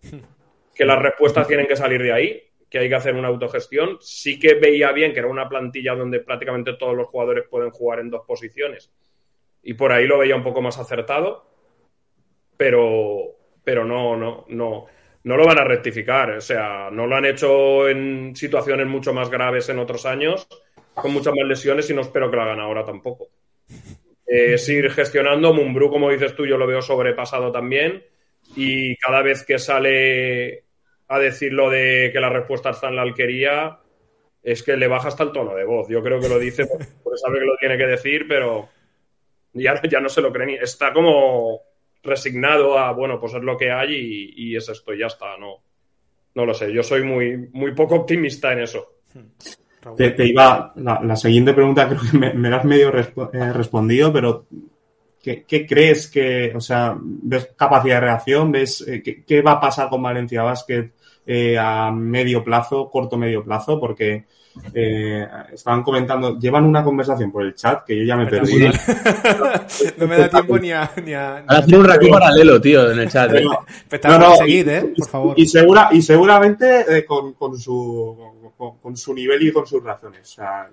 [0.74, 3.98] que las respuestas tienen que salir de ahí, que hay que hacer una autogestión.
[4.00, 8.00] Sí que veía bien que era una plantilla donde prácticamente todos los jugadores pueden jugar
[8.00, 8.92] en dos posiciones
[9.62, 11.55] y por ahí lo veía un poco más acertado
[12.56, 14.86] pero, pero no, no, no,
[15.24, 16.30] no lo van a rectificar.
[16.32, 20.48] O sea, no lo han hecho en situaciones mucho más graves en otros años,
[20.94, 23.28] con muchas más lesiones y no espero que lo hagan ahora tampoco.
[24.24, 25.52] Es ir gestionando.
[25.52, 28.04] Mumbrú, como dices tú, yo lo veo sobrepasado también.
[28.54, 30.64] Y cada vez que sale
[31.08, 33.78] a decir lo de que la respuesta está en la alquería,
[34.42, 35.88] es que le baja hasta el tono de voz.
[35.88, 38.68] Yo creo que lo dice porque sabe que lo tiene que decir, pero
[39.52, 40.54] ya, ya no se lo cree ni.
[40.54, 41.62] Está como
[42.06, 45.62] resignado a, bueno, pues es lo que hay y, es esto, y ya está, no,
[46.34, 48.94] no lo sé, yo soy muy, muy poco optimista en eso.
[49.96, 54.46] Te, iba, la, siguiente pregunta creo que me, la has medio eh, respondido, pero
[55.22, 59.52] ¿qué, ¿qué, crees que, o sea, ves capacidad de reacción, ves eh, qué, qué, va
[59.52, 60.90] a pasar con Valencia Basket
[61.24, 63.78] eh, a medio plazo, corto medio plazo?
[63.78, 64.24] Porque
[64.74, 68.70] eh, estaban comentando, llevan una conversación por el chat que yo ya me he perdido.
[69.98, 70.90] no me da tiempo ni a.
[71.04, 73.30] Ni a Ahora tiene un ratito paralelo, tío, en el chat.
[73.30, 73.50] Pero,
[74.04, 74.92] no, no, seguir, ¿eh?
[74.96, 75.38] Por favor.
[75.38, 79.82] Y, segura, y seguramente eh, con, con, su, con, con, su nivel y con sus
[79.82, 80.20] razones.
[80.22, 80.68] O sea,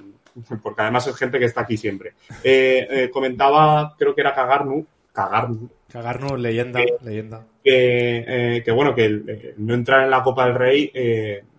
[0.61, 2.13] porque además es gente que está aquí siempre.
[2.43, 4.85] Eh, eh, comentaba, creo que era Cagarnu.
[5.11, 5.69] Cagarnu.
[5.91, 7.45] Cagarnu, leyenda, que, leyenda.
[7.63, 10.91] Que, que bueno, que el, no entrar en la Copa del Rey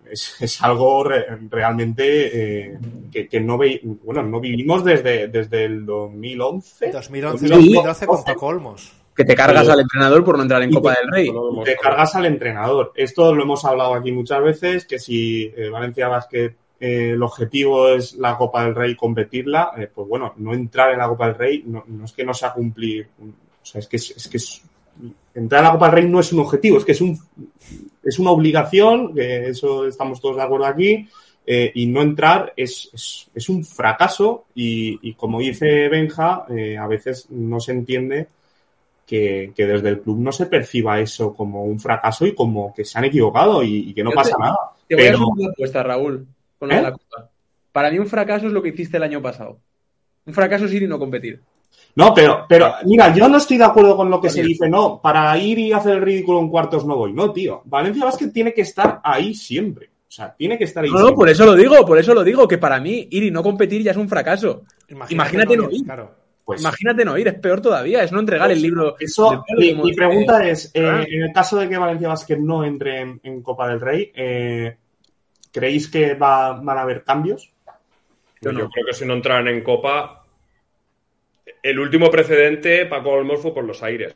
[0.09, 2.77] es, es, algo re, realmente eh,
[3.11, 6.91] que, que, no ve, bueno, no vivimos desde, desde el 2011.
[6.91, 8.93] 2011, 2012 con Paco Olmos.
[9.15, 11.33] Que te cargas al entrenador por no entrar en Copa te, del Rey.
[11.63, 12.91] Te cargas al entrenador.
[12.95, 17.87] Esto lo hemos hablado aquí muchas veces, que si eh, Valencia Basket eh, el objetivo
[17.89, 21.35] es la Copa del Rey competirla, eh, pues bueno, no entrar en la Copa del
[21.35, 24.37] Rey no, no es que no sea cumplir, o sea, es que es, es que
[24.37, 24.61] es,
[25.33, 27.19] entrar en la Copa del Rey no es un objetivo, es que es un
[28.03, 31.07] es una obligación, que eso estamos todos de acuerdo aquí,
[31.47, 36.77] eh, y no entrar es, es, es un fracaso y, y, como dice Benja, eh,
[36.77, 38.27] a veces no se entiende
[39.05, 42.83] que, que, desde el club no se perciba eso como un fracaso y como que
[42.83, 44.57] se han equivocado y, y que no Yo pasa te, nada.
[44.87, 45.17] Te voy Pero...
[45.17, 46.27] a hacer una apuesta, Raúl,
[46.57, 46.81] con ¿Eh?
[46.81, 47.29] la Copa.
[47.71, 49.59] Para mí un fracaso es lo que hiciste el año pasado.
[50.25, 51.41] Un fracaso es ir y no competir.
[51.95, 54.99] No, pero, pero, mira, yo no estoy de acuerdo con lo que se dice, no,
[55.01, 57.13] para ir y hacer el ridículo en cuartos no voy.
[57.13, 57.61] No, tío.
[57.65, 59.89] Valencia Basket tiene que estar ahí siempre.
[60.07, 61.11] O sea, tiene que estar ahí no, siempre.
[61.13, 63.41] No, por eso lo digo, por eso lo digo, que para mí ir y no
[63.41, 64.63] competir ya es un fracaso.
[64.89, 65.85] Imagínate, Imagínate no, ir.
[65.85, 66.25] Claro.
[66.45, 68.95] Pues, Imagínate no ir, es peor todavía, es no entregar pues, el libro.
[68.99, 72.63] Eso, mi, mi, pregunta eh, es, eh, en el caso de que Valencia Basket no
[72.63, 74.77] entre en, en Copa del Rey, eh,
[75.51, 77.51] ¿creéis que va, van a haber cambios?
[78.41, 78.59] Yo, no.
[78.59, 80.24] Yo creo que si no entran en Copa,
[81.65, 84.15] el último precedente, Paco Olmos por los aires.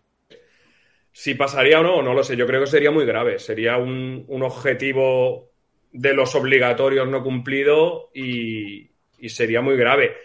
[1.11, 2.37] Si pasaría o no, no lo sé.
[2.37, 3.39] Yo creo que sería muy grave.
[3.39, 5.49] Sería un, un objetivo
[5.91, 10.15] de los obligatorios no cumplido y, y, sería muy grave.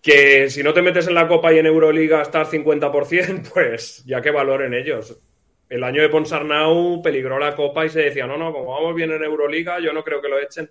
[0.00, 4.22] Que si no te metes en la Copa y en Euroliga estás 50%, pues ya
[4.22, 5.20] que valoren ellos.
[5.68, 9.10] El año de Ponsarnau peligró la Copa y se decía, no, no, como vamos bien
[9.10, 10.70] en Euroliga, yo no creo que lo echen.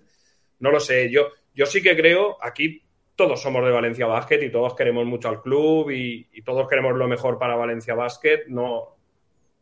[0.60, 1.10] No lo sé.
[1.10, 2.82] Yo, yo sí que creo, aquí
[3.20, 6.96] todos somos de Valencia Basket y todos queremos mucho al club y, y todos queremos
[6.96, 8.44] lo mejor para Valencia Basket.
[8.48, 8.96] No,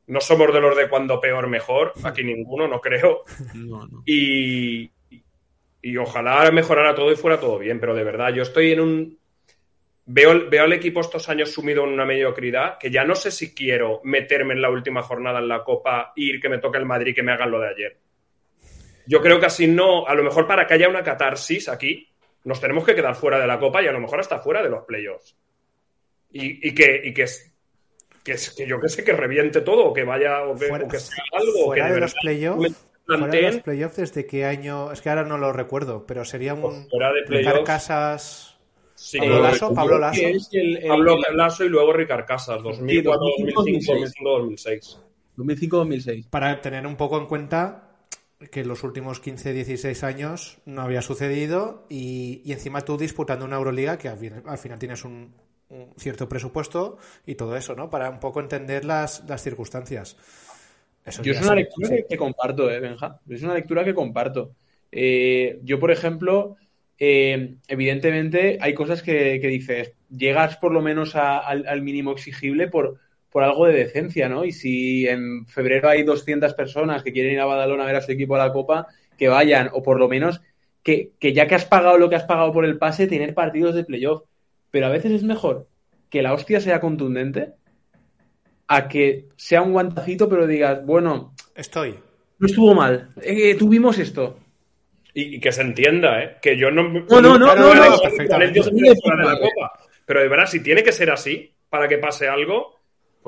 [0.07, 3.25] no somos de los de cuando peor mejor, aquí ninguno, no creo.
[3.55, 4.05] No, no.
[4.07, 4.89] Y,
[5.83, 9.19] y ojalá mejorara todo y fuera todo bien, pero de verdad, yo estoy en un...
[10.07, 13.57] Veo, veo al equipo estos años sumido en una mediocridad que ya no sé si
[13.57, 17.13] quiero meterme en la última jornada en la Copa, ir, que me toque el Madrid,
[17.13, 17.99] que me hagan lo de ayer.
[19.05, 22.08] Yo creo que así no, a lo mejor para que haya una catarsis aquí,
[22.49, 24.71] nos tenemos que quedar fuera de la Copa y a lo mejor hasta fuera de
[24.71, 25.37] los playoffs.
[26.33, 27.53] Y, y que, y que, es-
[28.25, 30.85] que, es- que yo que sé, que reviente todo, o que vaya, o que, Fuera-
[30.85, 33.97] o que sea algo, o que Fuera de los verdad playoffs, fuera de los playoffs,
[33.97, 34.93] ¿desde qué año?
[34.93, 37.65] Es que ahora no lo recuerdo, pero sería un Pues fuera de Ricard playoffs.
[37.67, 38.55] Casas.
[38.95, 40.21] Sí, Pablo Lasso, Pablo Lasso.
[40.21, 44.99] Que es el, el- Pablo Lasso y luego Ricard Casas, 2004, 2005, 2005, 2006.
[45.37, 46.29] 2005-2006.
[46.31, 47.88] Para tener un poco en cuenta
[48.51, 53.45] que en los últimos 15, 16 años no había sucedido y, y encima tú disputando
[53.45, 55.35] una Euroliga que al fin- al final tienes un,
[55.71, 57.91] un cierto presupuesto y todo eso, ¿no?
[57.91, 60.17] Para un poco entender las, las circunstancias.
[61.05, 63.21] Eso Yo es una lectura que, que comparto, eh, Benja.
[63.29, 64.53] Es una lectura que comparto.
[64.93, 66.57] Eh, yo, por ejemplo,
[66.99, 72.13] eh, evidentemente hay cosas que, que dices, llegas por lo menos a- al, al mínimo
[72.13, 74.45] exigible por, por algo de decencia, ¿no?
[74.45, 78.01] Y si en febrero hay 200 personas que quieren ir a Badalona a ver a
[78.01, 78.87] su equipo a la Copa,
[79.17, 80.41] que vayan, o por lo menos
[80.83, 83.75] que, que ya que has pagado lo que has pagado por el pase, tener partidos
[83.75, 84.23] de playoff.
[84.71, 85.69] Pero a veces es mejor
[86.11, 87.53] que la hostia sea contundente
[88.67, 91.95] a que sea un guantacito, pero digas, bueno, Estoy.
[92.39, 93.11] no estuvo mal.
[93.23, 94.39] Eh, tuvimos esto.
[95.15, 96.37] Y, y que se entienda, ¿eh?
[96.41, 96.83] Que yo no...
[96.89, 98.61] No, no, no, perfectamente.
[100.05, 102.78] Pero de verdad, si tiene que ser así, para que pase algo,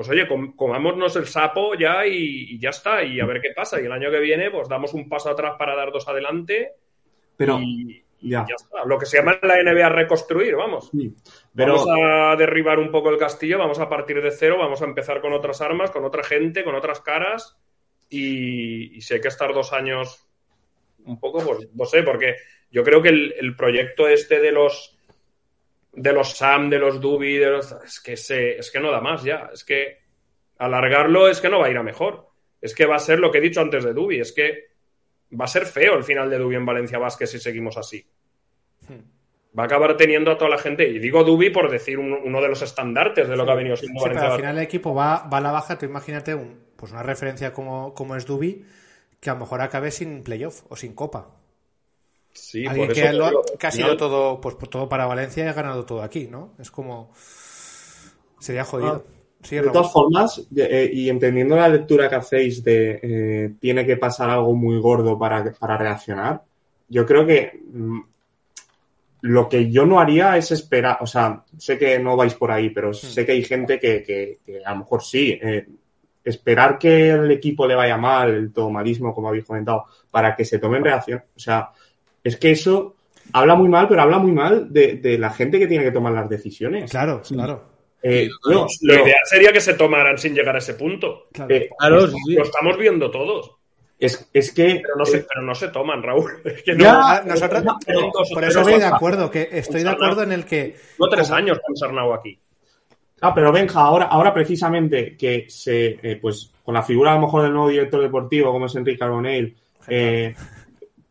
[0.01, 3.51] pues oye, com- comámonos el sapo ya y, y ya está, y a ver qué
[3.55, 3.79] pasa.
[3.79, 6.71] Y el año que viene, pues damos un paso atrás para dar dos adelante
[7.37, 8.45] Pero, y, ya.
[8.49, 8.83] ya está.
[8.85, 10.89] Lo que se llama en la NBA reconstruir, vamos.
[10.91, 11.13] Sí.
[11.55, 14.85] Pero, Vamos a derribar un poco el castillo, vamos a partir de cero, vamos a
[14.85, 17.57] empezar con otras armas, con otra gente, con otras caras.
[18.09, 20.27] Y, y si hay que estar dos años
[21.05, 22.35] un poco, pues no sé, porque
[22.71, 24.97] yo creo que el, el proyecto este de los
[25.93, 29.01] de los Sam, de los Dubi, de los, es que se, es que no da
[29.01, 29.49] más ya.
[29.53, 29.99] Es que
[30.57, 32.27] alargarlo es que no va a ir a mejor.
[32.61, 34.71] Es que va a ser lo que he dicho antes de Dubi, es que
[35.39, 38.05] va a ser feo el final de Dubi en Valencia Vázquez si seguimos así
[39.57, 40.87] va a acabar teniendo a toda la gente.
[40.87, 43.75] Y digo Dubi por decir un- uno de los estandartes de lo que ha venido
[43.75, 45.77] siendo Sí, Valencia al final el equipo va, va a la baja.
[45.77, 48.65] Tú imagínate un, pues una referencia como, como es Dubi,
[49.19, 51.35] que a lo mejor acabe sin playoff o sin copa.
[52.33, 54.67] Sí, Alguien por que, eso te lo- digo, que ha sido final- todo, pues, por
[54.69, 56.53] todo para Valencia y ha ganado todo aquí, ¿no?
[56.59, 57.11] Es como.
[58.39, 59.05] Sería jodido.
[59.43, 63.97] Sí, de todas formas, eh, y entendiendo la lectura que hacéis de eh, tiene que
[63.97, 66.43] pasar algo muy gordo para, para reaccionar,
[66.87, 67.99] yo creo que mm,
[69.21, 72.69] lo que yo no haría es esperar, o sea, sé que no vais por ahí,
[72.69, 75.39] pero sé que hay gente que, que- que a lo mejor sí.
[75.41, 75.67] eh,
[76.23, 80.59] esperar que el equipo le vaya mal, el tomadismo, como habéis comentado, para que se
[80.59, 81.23] tomen reacción.
[81.35, 81.71] O sea,
[82.23, 82.95] es que eso
[83.33, 86.13] habla muy mal, pero habla muy mal de, de la gente que tiene que tomar
[86.13, 86.89] las decisiones.
[86.91, 87.69] Claro, claro.
[88.03, 91.27] Eh, no, Lo no, ideal sería que se tomaran sin llegar a ese punto.
[91.31, 91.53] claro.
[91.53, 92.33] eh, Claro, sí, sí.
[92.33, 93.51] Lo estamos viendo todos.
[93.99, 96.31] es, es que Pero no, se, eh, pero no se toman, Raúl.
[96.45, 99.83] Es que no, Ya, nosotros- no, pero- o por eso estoy de acuerdo, que estoy
[99.83, 100.75] de acuerdo en el que.
[100.99, 102.39] no tres como- años con Sarnau aquí.
[103.23, 107.21] Ah, pero Benja, ahora, ahora precisamente que se, eh, pues, con la figura a lo
[107.21, 109.55] mejor del nuevo director deportivo, como es Enrique Carbonell,
[109.87, 110.33] eh,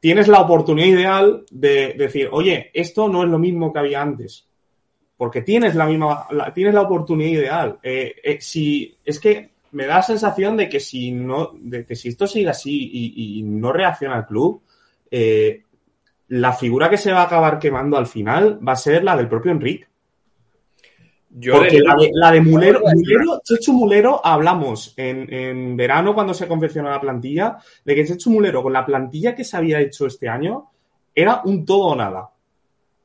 [0.01, 4.49] tienes la oportunidad ideal de decir, oye, esto no es lo mismo que había antes.
[5.17, 7.79] Porque tienes la misma, la- tienes la oportunidad ideal.
[7.83, 11.95] Eh, eh, si, es que me da la sensación de que si no, de que
[11.95, 14.63] si esto sigue así y, no reacciona el club,
[15.11, 15.63] eh,
[16.29, 19.29] la figura que se va a acabar quemando al final va a ser la del
[19.29, 19.89] propio Enrique.
[21.33, 26.12] Yo Porque de- la de, la de Mulero, Mulero, Chechu Mulero, hablamos en, en verano
[26.12, 29.81] cuando se confeccionó la plantilla, de que Chechu Mulero, con la plantilla que se había
[29.81, 30.71] hecho este año,
[31.14, 32.31] era un todo o nada.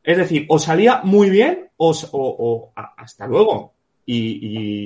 [0.03, 3.73] Es decir, o salía muy bien o, o- o hasta luego.
[4.05, 4.17] Y,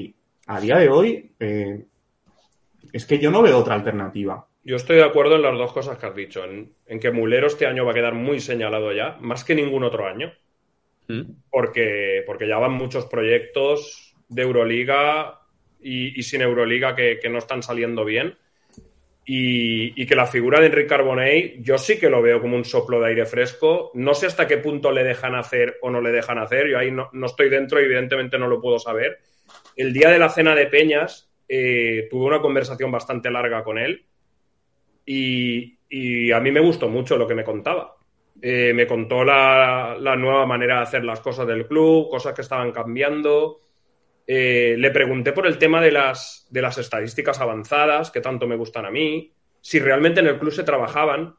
[0.05, 0.15] y
[0.47, 1.85] a día de hoy, eh,
[2.91, 4.45] es que yo no veo otra alternativa.
[4.63, 6.43] Yo estoy de acuerdo en las dos cosas que has dicho.
[6.43, 9.83] En, en que Mulero este año va a quedar muy señalado ya, más que ningún
[9.83, 10.31] otro año.
[11.09, 11.21] Mm.
[11.49, 15.41] porque, porque ya van muchos proyectos de Euroliga
[15.81, 18.37] y, sin Euroliga que, que no están saliendo bien.
[19.25, 22.65] Y, y que la figura de Enrique Carbonell, yo sí que lo veo como un
[22.65, 23.91] soplo de aire fresco.
[23.95, 26.67] No sé hasta qué punto le dejan hacer o no le dejan hacer.
[26.67, 29.17] Yo ahí no, no estoy dentro y evidentemente no lo puedo saber.
[29.75, 34.05] El día de la cena de Peñas eh, tuve una conversación bastante larga con él
[35.05, 37.98] y, y a mí me gustó mucho lo que me contaba
[38.41, 42.41] Eh, me contó la, la, nueva manera de hacer las cosas del club, cosas que
[42.41, 43.59] estaban cambiando.
[44.25, 48.55] Eh, le pregunté por el tema de las, de las estadísticas avanzadas, que tanto me
[48.55, 51.35] gustan a mí, si realmente en el club se trabajaban.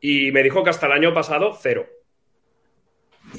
[0.00, 1.86] Y me dijo que hasta el año pasado, cero.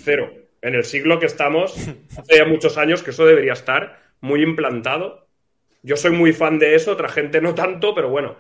[0.04, 0.32] Cero.
[0.62, 1.78] En el siglo que estamos,
[2.18, 5.28] hace ya muchos años que eso debería estar muy implantado.
[5.84, 8.36] Yo soy muy fan de eso, otra gente no tanto, pero bueno,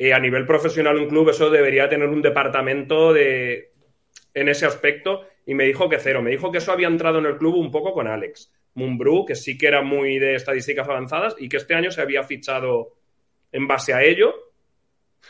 [0.00, 3.70] eh, a nivel profesional un club eso debería tener un departamento de,
[4.32, 6.22] en ese aspecto y me dijo que cero.
[6.22, 9.34] Me dijo que eso había entrado en el club un poco con Alex Mumbrú, que
[9.34, 12.94] sí que era muy de estadísticas avanzadas y que este año se había fichado
[13.52, 14.32] en base a ello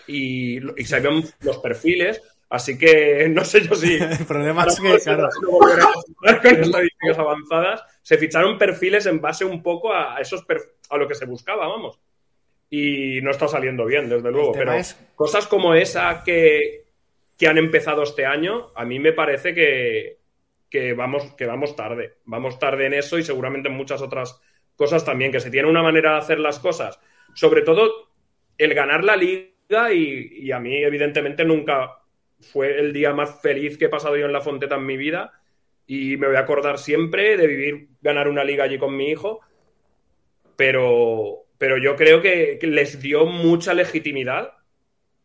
[0.07, 2.23] y, y se habían los perfiles.
[2.49, 3.95] Así que no sé yo si.
[4.01, 5.29] El problema es que, claro.
[5.41, 10.47] Con estadísticas avanzadas, se ficharon perfiles en base un poco a, esos
[10.91, 11.99] a lo que se buscaba, vamos.
[12.71, 14.53] Y no está saliendo bien, desde luego.
[14.53, 14.95] Pero es...
[15.17, 16.85] cosas como esa que,
[17.37, 20.19] que han empezado este año, a mí me parece que,
[20.71, 22.19] que, vamos, que vamos tarde.
[22.25, 24.41] Vamos tarde en eso y seguramente en muchas otras
[24.77, 27.01] cosas también, que se tiene una manera de hacer las cosas.
[27.35, 28.11] Sobre todo
[28.57, 31.99] el ganar la liga y, y a mí, evidentemente, nunca
[32.41, 35.41] fue el día más feliz que he pasado yo en la Fonteta en mi vida
[35.87, 39.41] y me voy a acordar siempre de vivir, ganar una liga allí con mi hijo,
[40.55, 44.55] pero, pero yo creo que, les dio mucha legitimidad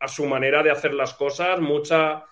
[0.01, 2.25] a su manera de hacer las cosas, mucha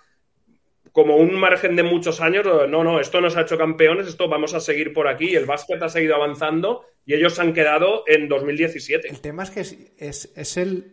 [0.91, 4.53] como un margen de muchos años, no, no, esto nos ha hecho campeones, esto vamos
[4.53, 9.07] a seguir por aquí, el básquet ha seguido avanzando y ellos han quedado en 2017.
[9.07, 10.91] El tema es que es, es, el...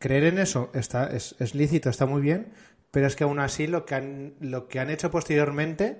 [0.00, 2.52] Creer en eso está, es, es, lícito, está muy bien,
[2.90, 5.98] pero es que aún así lo que han, lo que han hecho posteriormente,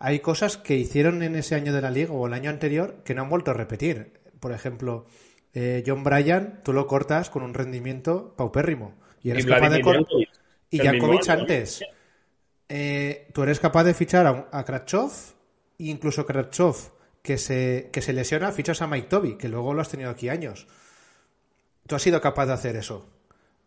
[0.00, 3.14] hay cosas que hicieron en ese año de la liga o el año anterior que
[3.14, 4.19] no han vuelto a repetir.
[4.40, 5.06] Por ejemplo,
[5.54, 8.94] eh, John Bryan, tú lo cortas con un rendimiento paupérrimo.
[9.22, 10.28] Y eres Y capaz de Vladimir cor- Yankovic,
[10.70, 11.84] Y Jankovic antes.
[12.68, 15.12] Eh, tú eres capaz de fichar a, a Kratchov,
[15.78, 16.76] e incluso Kratchov,
[17.22, 20.28] que se, que se lesiona, fichas a Mike Toby, que luego lo has tenido aquí
[20.28, 20.66] años.
[21.86, 23.06] Tú has sido capaz de hacer eso.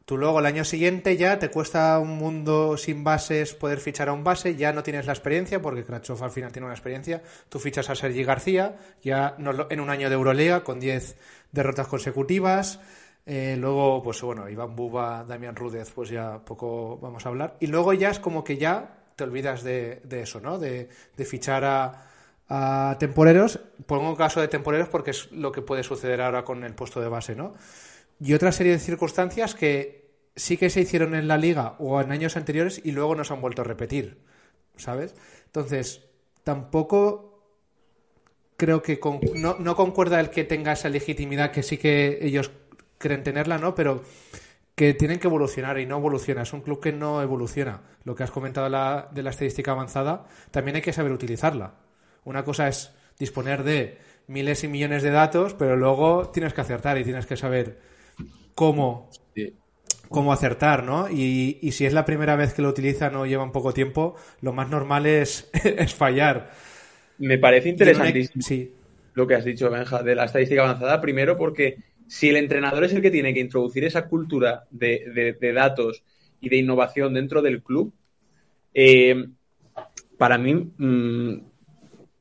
[0.06, 4.14] Tú luego el año siguiente ya te cuesta un mundo sin bases poder fichar a
[4.14, 7.22] un base, ya no tienes la experiencia, porque Kratchov al final tiene una experiencia.
[7.48, 11.16] Tú fichas a Sergi García, ya en un año de Euroliga con 10
[11.54, 12.82] derrotas consecutivas.
[13.26, 17.56] Eh, luego, pues bueno, Iván Buba, Damián Rúdez, pues ya poco vamos a hablar.
[17.62, 20.60] Y luego ya es como que ya te olvidas de, eso, ¿no?
[20.60, 22.10] De, de fichar a,
[22.50, 23.58] a temporeros.
[23.86, 27.08] Pongo caso de temporeros porque es lo que puede suceder ahora con el puesto de
[27.08, 27.54] base, ¿no?
[28.24, 32.12] Y otra serie de circunstancias que sí que se hicieron en la liga o en
[32.12, 34.18] años anteriores y luego no se han vuelto a repetir,
[34.78, 35.14] ¿sabes?
[35.46, 36.06] Entonces,
[36.44, 37.44] tampoco
[38.58, 39.00] creo que
[39.36, 42.52] no, no concuerda el que tenga esa legitimidad que sí que ellos
[42.98, 43.76] creen tenerla, ¿no?
[43.76, 44.04] Pero
[44.76, 46.44] que tienen que evolucionar y no evoluciona.
[46.44, 47.82] Es un club que no evoluciona.
[48.06, 51.76] Lo que has comentado la- de la estadística avanzada, también hay que saber utilizarla.
[52.24, 53.98] Una cosa es disponer de
[54.28, 57.93] miles y millones de datos, pero luego tienes que acertar y tienes que saber
[58.56, 59.54] cómo, Sí.
[60.10, 61.10] cómo acertar, ¿no?
[61.10, 64.54] Y, y si es la primera vez que lo utilizan o llevan poco tiempo, lo
[64.54, 66.52] más normal es, es fallar.
[67.18, 68.72] Me parece interesantísimo Sí.
[69.14, 71.00] lo que has dicho, Benja, de la estadística avanzada.
[71.02, 71.78] Primero, porque
[72.08, 76.04] si el entrenador es el que tiene que introducir esa cultura de, de- de datos
[76.42, 77.94] y de innovación dentro del club,
[78.74, 79.28] eh,
[80.18, 81.34] para mí, mm,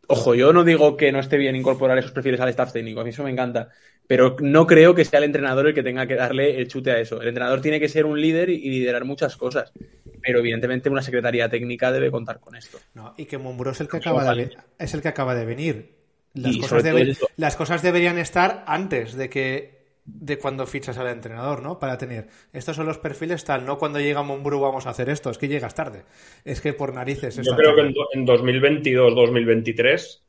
[0.08, 3.04] ojo, yo no digo que no esté bien incorporar esos perfiles al staff técnico, a
[3.04, 3.68] mí eso me encanta,
[4.06, 6.98] pero no creo que sea el entrenador el que tenga que darle el chute a
[7.00, 7.20] eso.
[7.20, 9.72] El entrenador tiene que ser un líder y, liderar muchas cosas,
[10.20, 12.78] pero evidentemente una secretaría técnica debe contar con esto.
[12.94, 16.02] No, y que Mumbrú es el que acaba de, es el que acaba de venir.
[16.34, 21.78] Las cosas, debe- las deberían estar antes de que de cuando fichas al entrenador, ¿no?
[21.78, 25.30] Para tener estos son los perfiles tal, no cuando llega Mumbrú vamos a hacer esto,
[25.30, 26.04] es que llegas tarde.
[26.44, 27.94] Es que por narices Yo creo que tarde.
[28.14, 30.20] en 2022-2023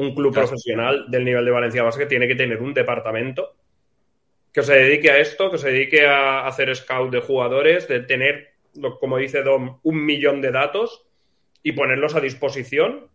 [0.00, 0.48] un club Claro.
[0.48, 3.54] profesional del nivel de Valencia Basket tiene que tener un departamento
[4.52, 8.54] que se dedique a esto, que se dedique a hacer scout de jugadores, de tener,
[8.98, 11.06] como dice Dom, un millón de datos
[11.62, 13.08] y ponerlos a disposición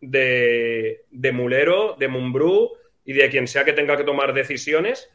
[0.00, 2.72] de, de Mulero, de Mumbrú
[3.04, 5.10] y de quien sea que tenga que tomar decisiones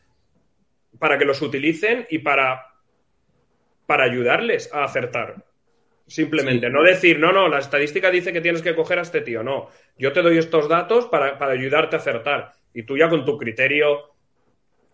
[1.00, 2.66] para que los utilicen y para,
[3.86, 5.46] para ayudarles a acertar.
[6.08, 9.44] Simplemente, no decir, no, no, la estadística dice que tienes que coger a este tío.
[9.44, 12.52] No, yo te doy estos datos para, para ayudarte a acertar.
[12.74, 14.12] Y tú ya con tu criterio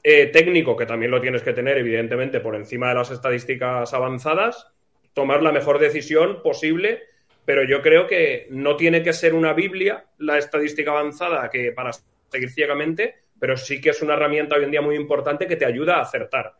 [0.04, 4.68] eh, técnico, que también lo tienes que tener, evidentemente, por encima de las estadísticas avanzadas,
[5.14, 7.04] tomar la mejor decisión posible.
[7.46, 11.92] Pero yo creo que no tiene que ser una Biblia la estadística avanzada que para
[12.30, 15.66] seguir ciegamente, pero sí que es una herramienta hoy en día muy importante que te
[15.66, 16.54] ayuda a acertar.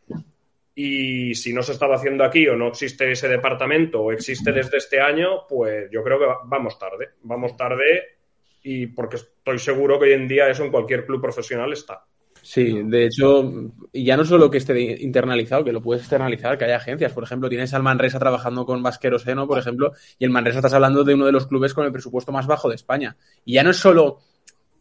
[0.80, 4.78] Y si no se estaba haciendo aquí o no existe ese departamento o existe desde
[4.78, 7.14] este año, pues yo creo que vamos tarde.
[7.24, 8.20] Vamos tarde
[8.62, 12.06] y porque estoy seguro que hoy en día eso en cualquier club profesional está.
[12.44, 16.76] Sí, de hecho, ya no solo que esté internalizado, que lo puedes externalizar, que haya
[16.76, 17.12] agencias.
[17.12, 20.76] Por ejemplo, tienes al Manresa trabajando con Vasquero Seno, por ejemplo, y el Manresa estás
[20.76, 23.18] hablando de uno de los clubes con el presupuesto más bajo de España.
[23.46, 24.20] Y ya no es solo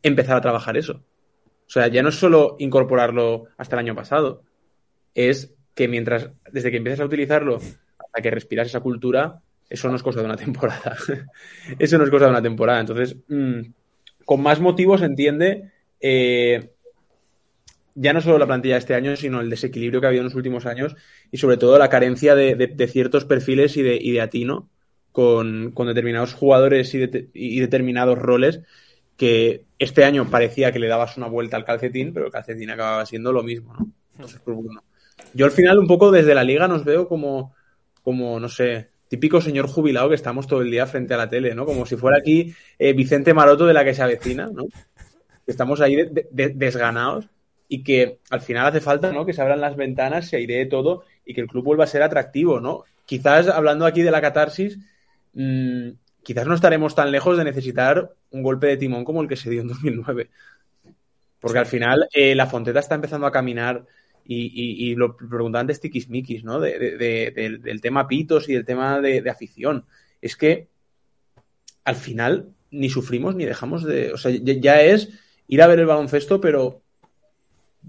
[0.03, 0.92] empezar a trabajar eso.
[0.92, 4.42] O sea, ya no es solo incorporarlo hasta el año pasado,
[5.14, 9.95] es que mientras, desde que empieces a utilizarlo hasta que respiras esa cultura, eso no
[9.95, 10.97] es cosa de una temporada.
[11.79, 12.81] eso no es cosa de una temporada.
[12.81, 13.61] Entonces, mmm,
[14.24, 15.70] con más motivos entiende
[16.01, 16.70] eh,
[17.95, 20.29] ya no solo la plantilla de este año, sino el desequilibrio que ha habido en
[20.29, 20.97] los últimos años
[21.31, 24.68] y sobre todo la carencia de, de, de ciertos perfiles y de, y de atino
[25.12, 28.61] con, determinados jugadores y, y, determinados roles
[29.16, 33.07] que este año parecía que le dabas una vuelta al calcetín, pero el calcetín acababa
[33.07, 33.91] siendo lo mismo, ¿no?
[34.14, 34.83] Entonces, pues bueno.
[35.34, 37.54] Yo al final un poco desde la liga nos veo como,
[38.02, 41.54] como no sé, típico señor jubilado que estamos todo el día frente a la tele,
[41.54, 41.64] ¿no?
[41.64, 44.64] Como si fuera aquí eh, Vicente Maroto de la que se avecina, ¿no?
[45.46, 47.28] Estamos ahí de, de, desganados
[47.68, 49.26] y que al final hace falta, ¿no?
[49.26, 52.02] Que se abran las ventanas, se airee todo y que el club vuelva a ser
[52.02, 52.84] atractivo, ¿no?
[53.04, 54.78] Quizás hablando aquí de la catarsis,
[55.34, 55.90] mmm,
[56.22, 59.50] quizás no estaremos tan lejos de necesitar un golpe de timón como el que se
[59.50, 60.30] dio en 2009.
[61.40, 63.84] Porque al final eh, la Fonteta está empezando a caminar
[64.29, 66.61] y, y, y lo preguntaban antes tiquismiquis, ¿no?
[66.61, 69.85] De, de, de, del, tema pitos y del tema de, afición.
[70.20, 70.68] Es que
[71.85, 74.12] al final ni sufrimos ni dejamos de.
[74.12, 75.11] O sea, ya, es
[75.47, 76.83] ir a ver el baloncesto, pero.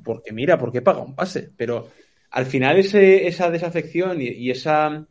[0.03, 1.51] Porque mira, porque paga un pase.
[1.57, 1.89] Pero
[2.29, 5.07] al final ese, esa desafección y, y, esa.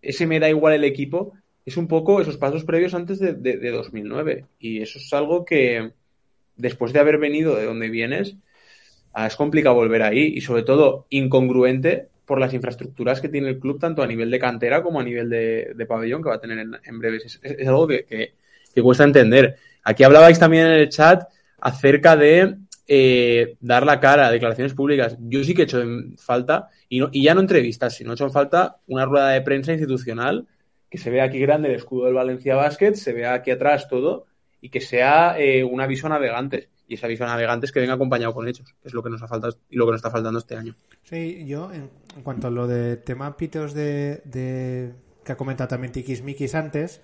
[0.00, 1.34] Ese me da igual el equipo
[1.64, 4.46] es un poco esos pasos previos antes de, de 2009.
[4.58, 5.92] Y eso es algo que
[6.56, 8.36] después de haber venido de donde vienes
[9.14, 13.78] es complicado volver ahí y sobre todo incongruente por las infraestructuras que tiene el club
[13.78, 16.76] tanto a nivel de cantera como a nivel de, pabellón que va a tener en,
[16.84, 17.40] en breves.
[17.42, 18.34] Es, algo que, que,
[18.74, 19.56] que, cuesta entender.
[19.82, 21.24] Aquí hablabais también en el chat
[21.60, 22.56] acerca de
[22.86, 25.16] eh, dar la cara, declaraciones públicas.
[25.20, 28.14] Yo sí que he hecho en falta, y, no, y ya no entrevistas, sino he
[28.14, 30.46] hecho en falta una rueda de prensa institucional
[30.90, 34.26] que se vea aquí grande el escudo del Valencia Basket, se vea aquí atrás todo
[34.60, 36.10] y que sea eh, un aviso a
[36.92, 39.22] y ese aviso a navegantes que venga acompañado con hechos, que es lo que nos
[39.22, 40.74] ha faltado y lo que nos está faltando este año.
[41.04, 41.88] Sí, yo en,
[42.22, 44.92] cuanto a lo de tema pitos de,
[45.24, 47.00] que ha comentado también Tikis Mikis antes,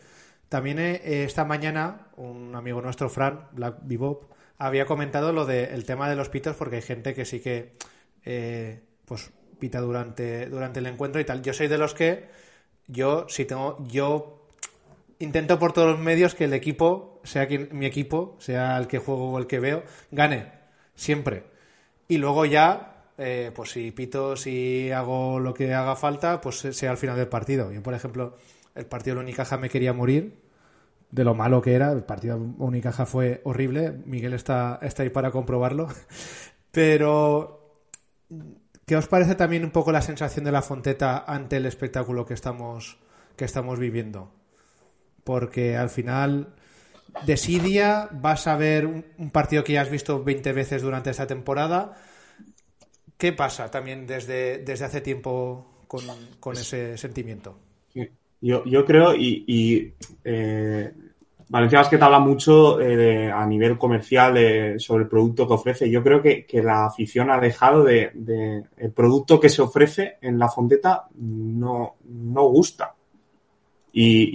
[0.51, 5.83] también eh, esta mañana un amigo nuestro, Fran, Black Bebop, había comentado lo del de,
[5.85, 7.73] tema de los pitos porque hay gente que sí que
[8.27, 11.41] eh, pues pita durante, durante el encuentro y tal.
[11.41, 12.29] Yo soy de los que
[12.89, 14.47] yo si tengo yo
[15.19, 18.99] intento por todos los medios que el equipo, sea quien, mi equipo, sea el que
[18.99, 20.53] juego o el que veo, gane.
[20.95, 21.45] Siempre.
[22.09, 26.91] Y luego ya, eh, pues si pito, si hago lo que haga falta, pues sea
[26.91, 27.71] al final del partido.
[27.73, 28.37] Yo, por ejemplo,
[28.75, 30.41] el partido de Unicaja me quería morir
[31.11, 31.93] de lo malo que era.
[31.93, 33.93] El partido de Unicaja fue horrible.
[34.07, 35.89] Miguel está, está ahí para comprobarlo.
[36.73, 37.83] Pero,
[38.87, 42.35] ¿qué os parece también un poco la sensación de la Fonteta ante el espectáculo que
[42.35, 42.99] estamos,
[43.37, 44.33] que estamos viviendo?
[45.29, 46.55] porque al final
[47.25, 51.95] desidia, vas a ver un partido que ya has visto 20 veces durante esta temporada.
[53.19, 56.05] ¿Qué pasa también desde, desde hace tiempo con,
[56.39, 57.59] con ese sentimiento?
[58.41, 59.93] Yo, yo creo, y, y
[60.23, 60.93] eh,
[61.49, 65.91] Valencia Basket habla mucho eh, de, a nivel comercial de, sobre el producto que ofrece.
[65.91, 70.19] Yo creo que, que la afición ha dejado de, de, El producto que se ofrece
[70.21, 72.95] en la Fonteta no, no gusta.
[73.93, 74.31] Y,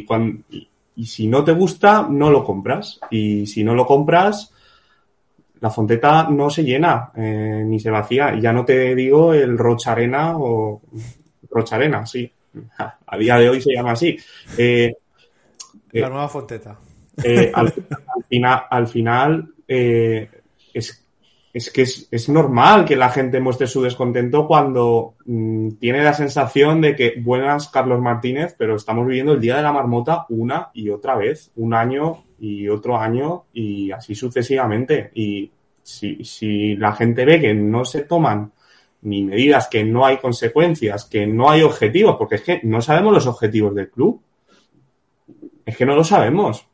[0.00, 3.00] y, cuando, y, y, si no te gusta, no lo compras.
[3.10, 4.52] Y si no lo compras,
[5.60, 8.34] la fonteta no se llena eh, ni se vacía.
[8.34, 10.82] Y ya no te digo el Rocharena o
[11.50, 12.30] Rocharena, sí.
[13.06, 14.16] A día de hoy se llama así.
[14.56, 14.92] Eh,
[15.92, 16.78] la eh, nueva fonteta.
[17.22, 21.04] Eh, al, al, final, al final es
[21.58, 26.80] es que es, normal que la gente muestre su descontento cuando mmm, tiene la sensación
[26.80, 30.88] de que buenas Carlos Martínez, pero estamos viviendo el día de la marmota una y
[30.90, 35.10] otra vez, un año y otro año y así sucesivamente.
[35.14, 35.50] Y
[35.82, 38.52] si, si la gente ve que no se toman
[39.02, 43.12] ni medidas, que no hay consecuencias, que no hay objetivos, porque es que no sabemos
[43.12, 44.20] los objetivos del club.
[45.66, 46.67] Es que no lo sabemos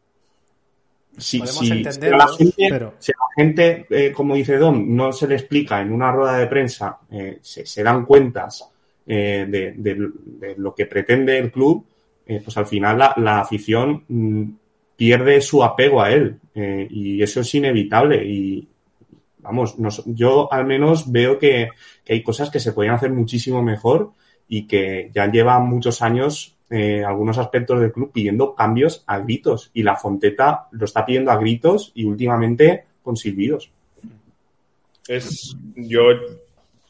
[1.18, 2.94] si, si, si, a la gente, pero...
[2.98, 6.38] si a la gente eh, como dice Don, no se le explica en una rueda
[6.38, 8.68] de prensa, eh, se, se, dan cuentas
[9.06, 11.84] eh, de, de, de, lo que pretende el club,
[12.26, 14.44] eh, pues al final la, la afición mmm,
[14.96, 16.38] pierde su apego a él.
[16.54, 18.24] Eh, y eso es inevitable.
[18.24, 18.68] Y,
[19.38, 21.68] vamos, nos- yo al menos veo que,
[22.04, 24.12] que hay cosas que se podrían hacer muchísimo mejor
[24.48, 29.70] y que ya llevan muchos años eh, algunos aspectos del club pidiendo cambios a gritos
[29.74, 33.70] y la Fonteta lo está pidiendo a gritos y últimamente con silbidos.
[35.06, 36.02] Es, yo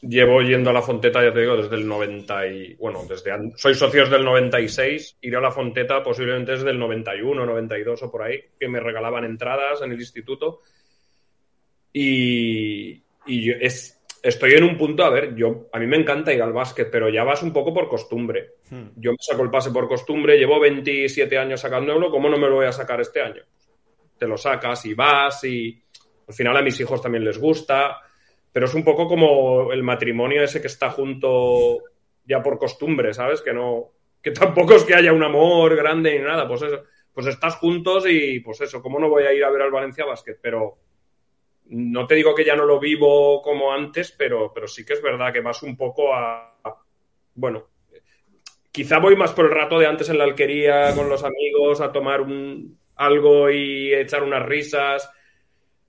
[0.01, 3.74] llevo yendo a la Fonteta, ya te digo, desde el 90 y, bueno, desde, soy
[3.74, 8.22] socio desde el 96, iré a la Fonteta posiblemente desde el 91, 92 o por
[8.22, 10.61] ahí, que me regalaban entradas en el instituto.
[11.93, 16.41] Y, y es, estoy en un punto, a ver, yo, a mí me encanta ir
[16.41, 18.55] al básquet, pero ya vas un poco por costumbre.
[18.70, 18.89] Hmm.
[18.97, 22.55] Yo me saco el pase por costumbre, llevo 27 años sacándolo, ¿cómo no me lo
[22.55, 23.43] voy a sacar este año?
[24.18, 25.79] Te lo sacas y vas y
[26.27, 28.01] al final a mis hijos también les gusta,
[28.51, 31.83] pero es un poco como el matrimonio ese que está junto
[32.25, 33.43] ya por costumbre, ¿sabes?
[33.43, 33.91] Que no,
[34.22, 38.07] que tampoco es que haya un amor grande ni nada, pues eso, pues estás juntos
[38.09, 40.39] y pues eso, ¿cómo no voy a ir a ver al Valencia Basket?
[40.41, 40.79] Pero
[41.67, 45.03] no te digo que ya no lo vivo como antes, pero, pero sí que es
[45.03, 46.83] verdad que vas un poco a, a-
[47.35, 47.69] bueno,
[48.73, 51.93] quizá voy más por el rato de antes en la alquería con los amigos a
[51.93, 55.11] tomar un, algo y echar unas risas.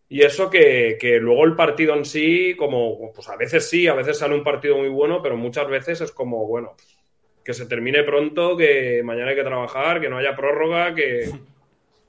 [0.10, 3.96] Y eso que, que luego el partido en sí, como, pues a veces sí, a
[3.96, 6.76] veces sale un partido muy bueno, pero muchas veces es como, bueno,
[7.44, 11.32] que se termine pronto, que mañana hay que trabajar, que no haya prórroga, que...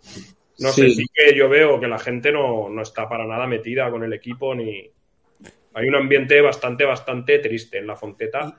[0.58, 0.94] No sé, Sí.
[0.96, 4.12] sí que yo veo que la gente no, no está para nada metida con el
[4.12, 4.90] equipo ni...
[5.74, 8.56] Hay un ambiente bastante, bastante triste en la Fonteta.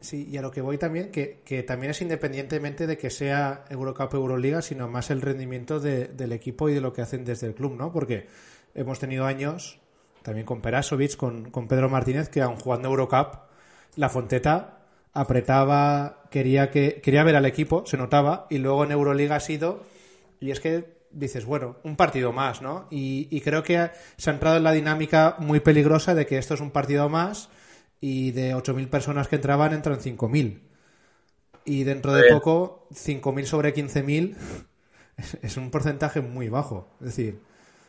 [0.00, 3.64] Sí, y a lo que voy también, que, que también es independientemente de que sea
[3.70, 7.24] Eurocup o Euroliga, sino más el rendimiento de- del equipo y de lo que hacen
[7.24, 7.90] desde el club, ¿no?
[7.90, 8.26] Porque
[8.74, 9.80] hemos tenido años,
[10.22, 13.36] también con Perasovic, con, con Pedro Martínez, que aun jugando Eurocup,
[13.96, 14.80] la Fonteta
[15.14, 19.82] apretaba, quería que quería ver al equipo, se notaba, y luego en Euroliga ha sido,
[20.40, 22.88] y es que dices, bueno, un partido más, ¿no?
[22.90, 26.54] Y, y creo que se ha entrado en la dinámica muy peligrosa de que esto
[26.54, 27.48] es un partido más
[28.00, 30.60] y de 8.000 personas que entraban entran 5.000.
[31.64, 32.34] Y dentro de Bien.
[32.34, 34.36] poco, 5.000 sobre 15.000
[35.42, 36.96] es, un porcentaje muy bajo.
[37.00, 37.38] Es decir,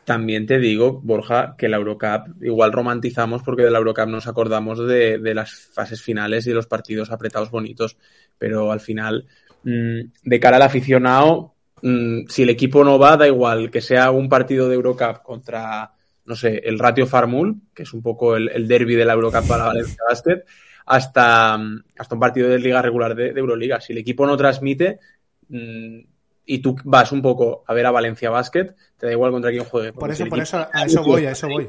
[0.04, 4.78] También te digo, Borja, que la Eurocup igual romantizamos porque de la Eurocup nos acordamos
[4.86, 7.98] de, de las fases finales y de los partidos apretados bonitos,
[8.38, 9.26] pero al final,
[9.64, 14.10] mm, de cara al aficionado, mm, si el equipo no va, da igual que sea
[14.10, 15.92] un partido de Eurocup contra,
[16.24, 19.46] no sé, el Ratio Farmul, que es un poco el, el derby de la Eurocup
[19.46, 20.44] para Valencia Basket,
[20.86, 23.80] hasta, mm, hasta un partido de liga regular de, de Euroliga.
[23.80, 25.00] Si el equipo no transmite,
[25.48, 25.98] mm,
[26.46, 29.64] y tú vas un poco a ver a Valencia Basket, te da igual contra quién
[29.64, 29.92] juegue.
[29.92, 31.68] por si eso, el por eso, a eso voy, a eso voy.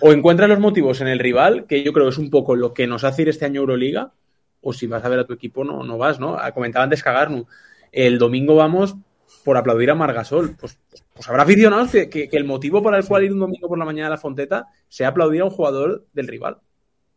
[0.00, 2.74] O encuentras los motivos en el rival, que yo creo que es un poco lo
[2.74, 4.12] que nos hace ir este año Euroliga,
[4.60, 6.36] o si vas a ver a tu equipo, no, no vas, ¿no?
[6.38, 7.46] Ah, Comentaba antes Cagarnu,
[7.90, 8.96] el domingo vamos
[9.44, 10.56] por aplaudir a Margasol.
[10.58, 10.78] Pues,
[11.14, 13.84] pues, habrá aficionados que, que- el motivo por el cual ir un domingo por la
[13.84, 16.58] mañana a la Fonteta sea aplaudir a un jugador del rival,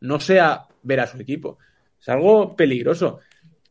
[0.02, 1.58] no sea ver a su equipo.
[2.00, 3.20] Es algo peligroso.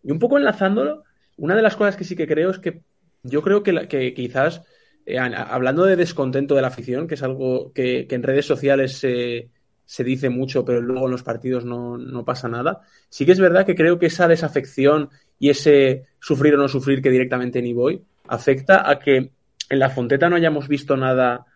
[0.02, 1.04] Y un poco enlazándolo,
[1.36, 2.80] una de las cosas que sí que creo es que
[3.22, 4.62] yo creo que, que quizás,
[5.06, 9.48] eh, hablando de descontento de la afición, que es algo que, en redes sociales se,
[9.84, 13.40] se dice mucho, pero luego en los partidos no, no pasa nada, sí que es
[13.40, 17.72] verdad que creo que esa desafección y ese sufrir o no sufrir que directamente ni
[17.72, 19.32] voy, afecta a que
[19.70, 21.46] en la Fonteta no hayamos visto nada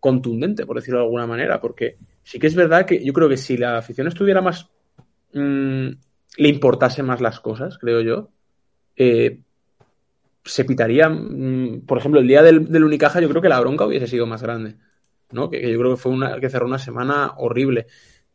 [0.00, 3.36] contundente, por decirlo de alguna manera, porque sí que es verdad que yo creo que
[3.36, 4.68] si la afición estuviera más
[5.32, 5.88] mm,
[6.38, 8.30] le importase más las cosas, creo yo,
[8.96, 9.40] eh,
[10.44, 14.06] se pitaría, mm, por ejemplo, el día del, Unicaja, yo creo que la bronca hubiese
[14.06, 14.76] sido más grande,
[15.32, 15.50] ¿no?
[15.50, 17.86] Que, que yo creo que fue una, que cerró una semana horrible.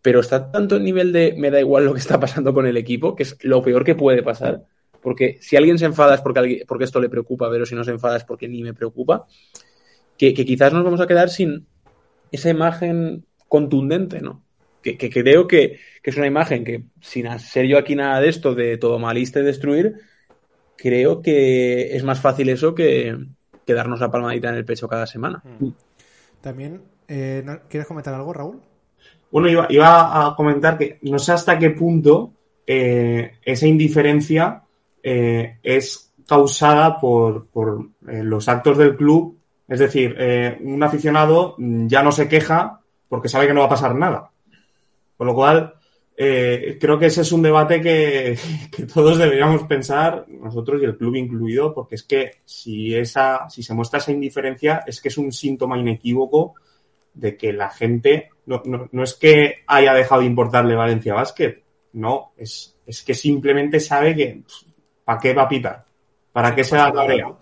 [0.02, 2.76] Pero está tanto el nivel de me da igual lo que está pasando con el
[2.78, 4.66] equipo, que es lo peor que puede pasar.
[5.02, 7.84] Porque si alguien se enfada es porque, alguien- porque esto le preocupa, pero si no
[7.84, 9.26] se enfada es porque ni me preocupa.
[10.18, 11.66] Que, que quizás nos vamos a quedar sin
[12.32, 14.44] esa imagen contundente, ¿no?
[14.84, 18.30] Que, que creo que, que es una imagen que, sin hacer yo aquí nada de
[18.30, 19.96] esto, de todo malista y destruir,
[20.78, 23.18] creo que es más fácil eso que,
[23.66, 25.44] que darnos la palmadita en el pecho cada semana.
[26.42, 28.60] También, eh, ¿no- ¿quieres comentar algo, Raúl?
[29.32, 32.34] Bueno, iba, iba a comentar que no sé hasta qué punto
[32.68, 34.64] eh, esa indiferencia
[35.04, 39.38] eh, es causada por, por, eh, los actos del club.
[39.68, 43.68] Es decir, eh, un aficionado mm, ya no se queja porque sabe que no va
[43.68, 44.32] a pasar nada.
[45.18, 45.76] Con lo cual,
[46.16, 48.38] creo que ese es un debate que,
[48.76, 53.64] que todos deberíamos pensar, nosotros y el club incluido, porque es que si, esa, si
[53.64, 56.56] se muestra esa indiferencia, es que es un síntoma inequívoco
[57.14, 61.62] de que la gente no, no, no es que haya dejado de importarle Valencia Basket,
[61.94, 64.42] no, es, es que simplemente sabe que
[65.04, 65.86] ¿para qué va a pitar?
[66.32, 67.34] ¿Para qué se va a cabrear?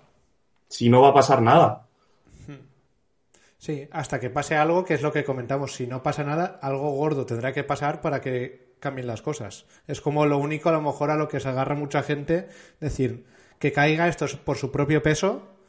[0.67, 1.85] Si no va a pasar nada.
[3.57, 5.73] Sí, hasta que pase algo, que es lo que comentamos.
[5.73, 9.65] Si no pasa nada, algo gordo tendrá que pasar para que cambien las cosas.
[9.85, 12.47] Es como lo único, a lo mejor, a lo que se agarra mucha gente,
[12.79, 13.25] decir,
[13.59, 15.59] que caiga esto por su propio peso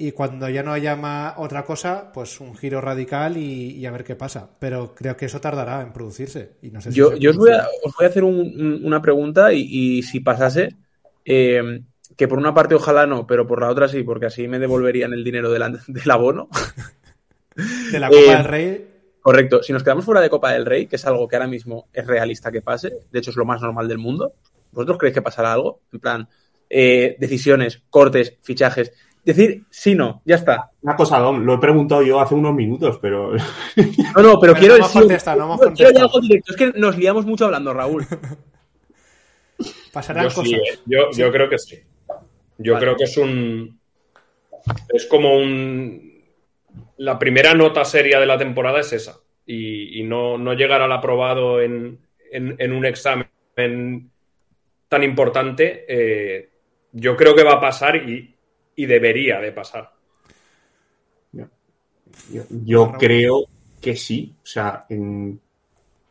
[0.00, 4.04] y cuando ya no haya más otra cosa, pues un giro radical y, a ver
[4.04, 4.48] qué pasa.
[4.60, 6.52] Pero creo que eso tardará en producirse.
[6.62, 10.02] Y no sé yo, yo os, voy a, os, voy a, hacer una pregunta y,
[10.04, 10.76] si pasase,
[11.30, 11.82] eh,
[12.16, 15.12] que por una parte ojalá no, pero por la otra sí, porque así me devolverían
[15.12, 15.62] el dinero del,
[16.10, 16.48] abono.
[17.92, 18.88] de la Copa del eh, Rey.
[19.20, 19.62] Correcto.
[19.62, 22.06] Si nos quedamos fuera de Copa del Rey, que es algo que ahora mismo es
[22.06, 24.32] realista que pase, de hecho es lo más normal del mundo,
[24.72, 25.80] ¿vosotros creéis que pasará algo?
[25.92, 26.28] En plan,
[26.70, 28.92] eh, decisiones, cortes, fichajes
[29.32, 30.70] decir sí, no, ya está.
[30.82, 33.32] Una cosa, Dom, lo he preguntado yo hace unos minutos, pero.
[34.16, 35.02] No, no, pero, quiero decir.
[35.36, 36.52] No quiero algo directo.
[36.52, 38.06] Es que nos liamos mucho hablando, Raúl.
[39.92, 40.52] Pasarán yo cosas.
[40.52, 40.78] Eh.
[40.86, 41.78] yo, yo creo que sí.
[42.58, 43.78] Yo creo que es un.
[44.88, 46.24] Es como un.
[46.98, 49.18] La primera nota seria de la temporada es esa.
[49.46, 51.98] Y, no, no, llegar al aprobado en,
[52.30, 53.30] en, un examen
[54.88, 56.50] tan importante, eh,
[56.92, 58.34] yo creo que va a pasar y,
[58.76, 59.90] y debería de pasar.
[62.64, 63.46] Yo, creo
[63.80, 64.34] que sí.
[64.42, 64.86] O sea,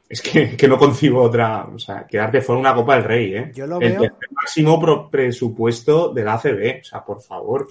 [0.10, 1.66] es que, no concibo otra.
[1.66, 3.52] O sea, quedarte fuera una Copa del Rey, ¿eh?
[3.54, 4.04] Yo lo veo.
[4.04, 6.82] El, máximo presupuesto de la ACB.
[6.82, 7.68] O sea, por favor.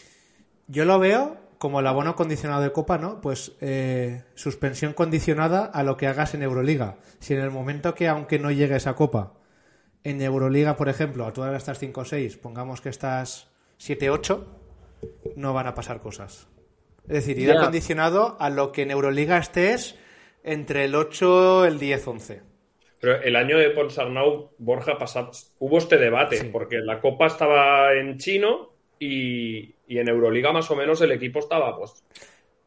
[0.66, 3.20] Yo lo veo como el abono condicionado de Copa, ¿no?
[3.20, 6.96] Pues eh, suspensión condicionada a lo que hagas en Euroliga.
[7.18, 9.32] Si en el momento que, aunque no llegue esa Copa,
[10.04, 13.48] en Euroliga, por ejemplo, a todas estas 5 o 6, pongamos que estás
[13.80, 14.44] 7-8,
[15.36, 16.46] no van a pasar cosas.
[17.08, 19.96] Es decir, irá condicionado a lo que en Euroliga estés
[20.46, 22.42] entre el 8 el 10, 11.
[23.00, 28.16] Pero el año de Ponsarnau, Borja, pasaba, hubo este debate, porque la Copa estaba en
[28.16, 32.02] chino y, en Euroliga más o menos el equipo estaba pues,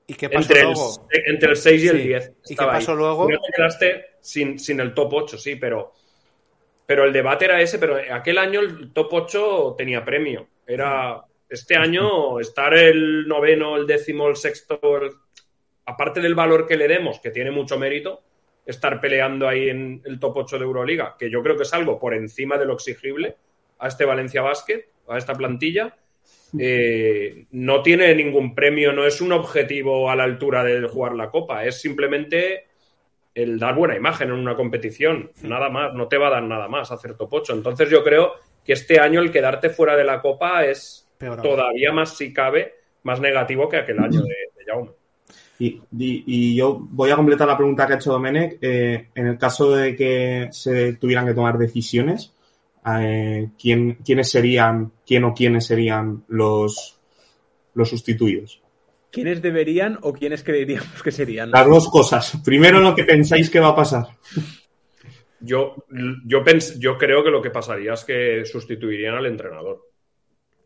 [0.05, 1.07] ¿Y qué pasó entre, luego?
[1.09, 2.31] El, entre el 6 y el 10.
[2.49, 3.29] ¿Y qué pasó luego?
[3.29, 5.93] No te quedaste sin, sin, el top 8, sí, pero,
[6.85, 10.47] pero el debate era ese, pero aquel año el top 8 tenía premio.
[10.67, 14.79] Era este año estar el noveno, el décimo, el sexto,
[15.89, 18.21] aparte del valor que le demos, que tiene mucho mérito,
[18.65, 21.99] estar peleando ahí en el top 8 de Euroliga, que yo creo que es algo
[21.99, 23.37] por encima de lo exigible
[23.79, 25.97] a este Valencia Basket, a esta plantilla,
[26.57, 31.29] eh, no tiene ningún premio, no es un objetivo a la altura de jugar la
[31.29, 32.67] Copa, es simplemente
[33.33, 36.67] el dar buena imagen en una competición, nada más, no te va a dar nada
[36.67, 37.53] más hacer top 8.
[37.53, 38.33] Entonces yo creo
[38.63, 41.09] que este año el quedarte fuera de la Copa es
[41.41, 44.35] todavía más, si cabe, más negativo que aquel año de,
[44.65, 44.91] Jaume.
[45.59, 48.57] Y, yo voy a completar la pregunta que ha hecho Domenech.
[48.61, 52.33] Eh, en el caso de que se tuvieran que tomar decisiones,
[52.85, 56.97] eh, ¿quién, ¿quiénes serían, quién o quiénes serían los,
[57.73, 58.61] los sustituidos?
[59.11, 61.51] ¿Quiénes deberían o quiénes creeríamos que serían?
[61.51, 62.39] Las dos cosas.
[62.45, 64.07] Primero lo que pensáis que va a pasar.
[65.41, 65.75] Yo,
[66.25, 66.43] yo,
[66.77, 69.89] yo creo que lo que pasaría es que sustituirían al entrenador.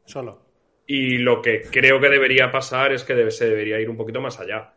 [0.05, 0.45] Solo.
[0.85, 4.39] Y lo que creo que debería pasar es que se debería ir un poquito más
[4.39, 4.73] allá.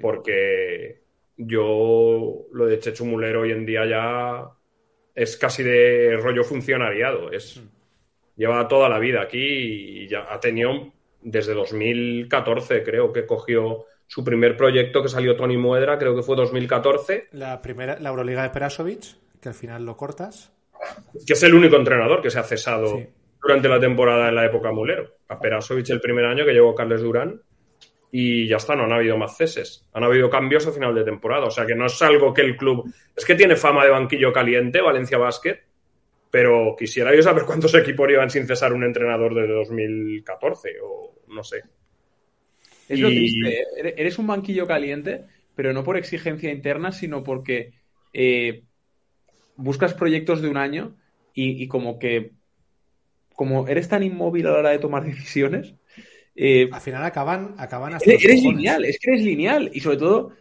[0.00, 1.00] Porque
[1.36, 4.48] yo lo de Chechu Muller hoy en día ya
[5.14, 7.30] es casi de rollo funcionariado.
[7.30, 7.68] Es, mm.
[8.36, 14.24] Lleva toda la vida aquí y ya ha tenido desde 2014, creo que cogió su
[14.24, 17.28] primer proyecto que salió Tony Muedra, creo que fue 2014.
[17.32, 20.52] La primera, la Euroliga de Perasovic, que al final lo cortas.
[21.26, 23.00] Que es el único entrenador que se ha cesado
[23.40, 25.14] durante la temporada en la época Mulero.
[25.28, 27.40] A Perasovic el primer año que llegó Carles Durán
[28.10, 29.86] y ya está, no han habido más ceses.
[29.92, 31.46] Han habido cambios a final de temporada.
[31.46, 32.92] O sea que no es algo que el club.
[33.16, 35.60] Es que tiene fama de banquillo caliente, Valencia Basket,
[36.30, 41.42] pero quisiera yo saber cuántos equipos iban sin cesar un entrenador desde 2014 o no
[41.42, 41.62] sé.
[42.88, 43.94] Es lo triste, ¿eh?
[43.96, 45.24] eres un banquillo caliente,
[45.54, 47.72] pero no por exigencia interna, sino porque
[48.12, 48.64] eh,
[49.56, 50.96] buscas proyectos de un año
[51.36, 52.30] y como que
[53.34, 55.74] como eres tan inmóvil a la hora de tomar decisiones.
[56.34, 59.70] Eh, al final acaban, acaban hasta Eres, lineal, es que eres lineal.
[59.72, 60.32] Y sobre todo,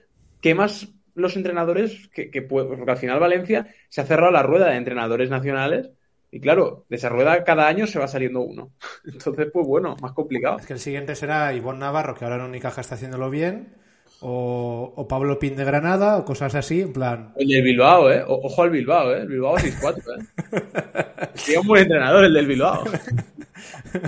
[0.41, 4.77] quemas los entrenadores que, que porque al final Valencia se ha cerrado la rueda de
[4.77, 5.91] entrenadores nacionales.
[6.31, 8.71] Y claro, de esa rueda cada año se va saliendo uno.
[9.05, 10.57] Entonces, pues bueno, más complicado.
[10.57, 13.83] Es que el siguiente será Ivonne Navarro, que ahora en Unicaja está haciéndolo bien
[14.25, 17.33] o, Pablo Pin de Granada o cosas así, en plan.
[17.35, 18.23] El del Bilbao, ¿eh?
[18.25, 19.21] ojo al Bilbao, ¿eh?
[19.21, 21.29] El Bilbao 6-4, ¿eh?
[21.33, 22.83] Sería un buen entrenador el del Bilbao.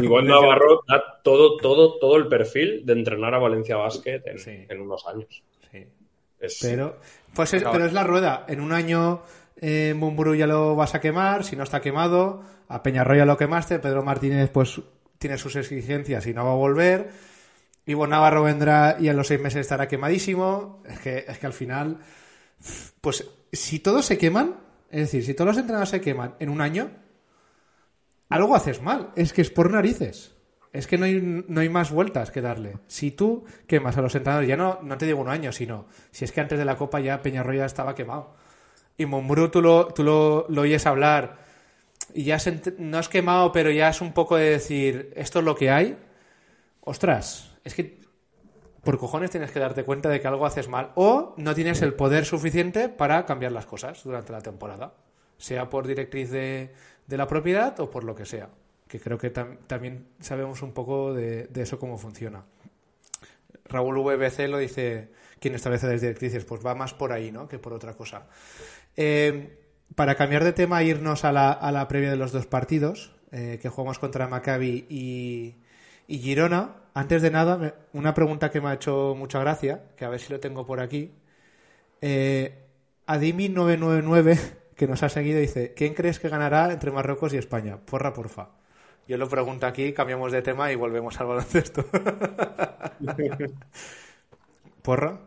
[0.02, 5.06] Igual Navarro da todo, todo, todo el perfil de entrenar a Valencia Basket en, unos
[5.08, 5.44] años.
[5.72, 5.86] Sí.
[6.62, 6.98] Pero,
[7.34, 8.46] pues es, pero es la rueda.
[8.48, 9.24] En un año
[9.62, 9.96] eh,
[10.38, 12.44] ya lo vas a quemar, si no está quemado.
[12.68, 14.82] A Peñarroya lo quemaste, Pedro Martínez pues
[15.18, 17.10] tiene sus exigencias y no va a volver
[17.86, 20.82] Ivo Navarro vendrá y en los seis meses estará quemadísimo.
[20.86, 22.00] Es que, es que al final,
[23.02, 24.56] pues si todos se queman,
[24.90, 26.90] es decir, si todos los entrenadores se queman en un año,
[28.30, 29.12] algo haces mal.
[29.16, 30.36] Es que es por narices.
[30.74, 32.80] Es que no hay, no hay más vueltas que darle.
[32.88, 36.26] Si tú quemas a los entrenadores, ya no, no te digo un año, sino si
[36.26, 38.36] es que antes de la Copa ya Peñarroya estaba quemado.
[38.98, 41.38] Y Mombrú tú lo, tú lo, oyes hablar
[42.14, 42.38] y ya
[42.78, 45.98] no es quemado, pero ya es un poco de decir, esto es lo que hay.
[46.82, 48.02] Ostras, es que
[48.84, 51.94] por cojones tienes que darte cuenta de que algo haces mal o no tienes el
[51.94, 54.94] poder suficiente para cambiar las cosas durante la temporada,
[55.38, 56.74] sea por directriz de,
[57.08, 58.50] la propiedad o por lo que sea,
[58.88, 62.46] que creo que tam- también sabemos un poco de, eso cómo funciona.
[63.66, 65.10] Raúl VBC lo dice,
[65.40, 67.48] quien establece las directrices, pues va más por ahí, ¿no?
[67.48, 68.28] Que por otra cosa.
[68.96, 69.60] Eh,
[69.96, 73.60] para cambiar de tema irnos a la, a la previa de los dos partidos, eh,
[73.62, 75.56] que jugamos contra Maccabi y,
[76.08, 80.10] y Girona, antes de nada, una pregunta que me ha hecho mucha gracia, que a
[80.10, 81.12] ver si lo tengo por aquí.
[82.02, 82.54] Eh,
[83.08, 84.40] Adimi999,
[84.76, 87.78] que nos ha seguido, dice, ¿quién crees que ganará entre Marruecos y España?
[87.78, 88.50] Porra, porfa.
[89.08, 91.86] Yo lo pregunto aquí, cambiamos de tema y volvemos al baloncesto.
[94.82, 95.20] ¿Porra?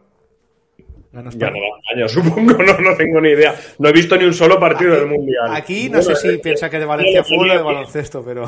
[1.12, 1.53] ¿Gana España?
[1.53, 3.55] Ganará España, supongo, no, no tengo ni idea.
[3.78, 5.55] No he visto ni un solo partido del Mundial.
[5.55, 8.44] Aquí no sé si eh, piensa que de Valencia fútbol o de baloncesto, pero...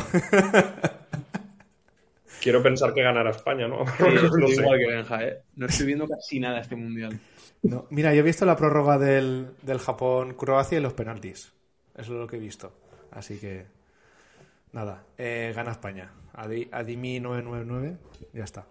[2.40, 3.86] Quiero pensar que ganará España, ¿no?
[3.86, 4.62] Sí, no estoy sé.
[4.62, 5.38] igual que Benja, ¿eh?
[5.56, 7.18] No estoy viendo casi nada este mundial.
[7.62, 11.52] No, mira, yo he visto la prórroga del, del Japón-Croacia y los penaltis.
[11.94, 12.72] Eso es lo que he visto.
[13.10, 13.66] Así que,
[14.72, 16.10] nada, eh, gana España.
[16.34, 17.96] Adi- Adimi 999,
[18.32, 18.66] ya está.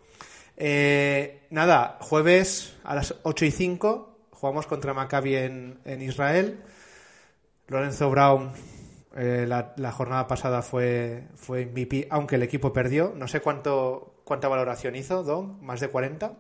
[0.58, 6.60] Eh, nada, jueves a las 8 y 5 jugamos contra Maccabi en, en Israel.
[7.68, 8.52] Lorenzo Brown,
[9.16, 13.14] eh, la, jornada pasada fue, fue MVP, aunque el equipo perdió.
[13.16, 16.34] No sé cuánto cuánta valoración hizo, Don, más de 40.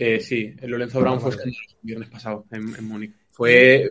[0.00, 3.12] Eh, sí, el Lorenzo Brown fue el viernes pasado en, en Múnich.
[3.32, 3.90] Fue,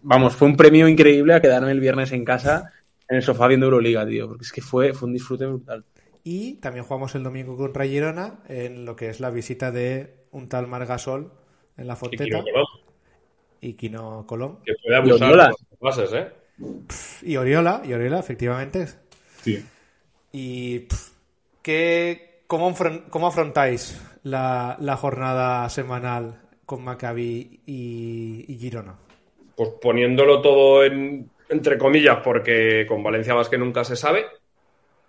[0.00, 2.72] vamos, fue un premio increíble a quedarme el viernes en casa
[3.06, 5.84] en el sofá viendo Euroliga, tío, porque es que fue, fue un disfrute brutal.
[6.24, 10.48] Y también jugamos el domingo contra Girona en lo que es la visita de un
[10.48, 11.30] tal Margasol
[11.76, 12.66] en la Y Fonteta Quino Colón,
[13.60, 14.58] y Quino Colón.
[14.64, 15.44] que puede abusar Oriola.
[15.44, 16.28] de las bases, ¿eh?
[17.26, 18.86] Y Oriola, y Oriola, efectivamente.
[19.42, 19.62] Sí.
[20.32, 21.10] Y pff,
[21.60, 28.96] ¿qué, cómo afrontáis la, jornada semanal con Maccabi y, y Girona?
[29.56, 34.26] Pues poniéndolo todo en, entre comillas, porque con Valencia Basket nunca se sabe.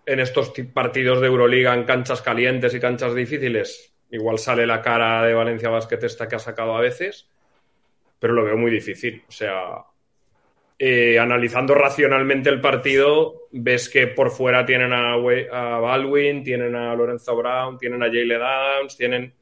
[0.06, 4.82] En estos ti- partidos de Euroliga en canchas calientes y canchas difíciles, igual sale la
[4.82, 7.30] cara de Valencia Basket esta que ha sacado a veces,
[8.20, 9.24] pero lo veo muy difícil.
[9.28, 9.78] O sea,
[10.86, 16.76] eh, analizando racionalmente el partido, ves que por fuera tienen a, We- a Baldwin, tienen
[16.76, 19.34] a Lorenzo Brown, tienen a Jalen Adams, tienen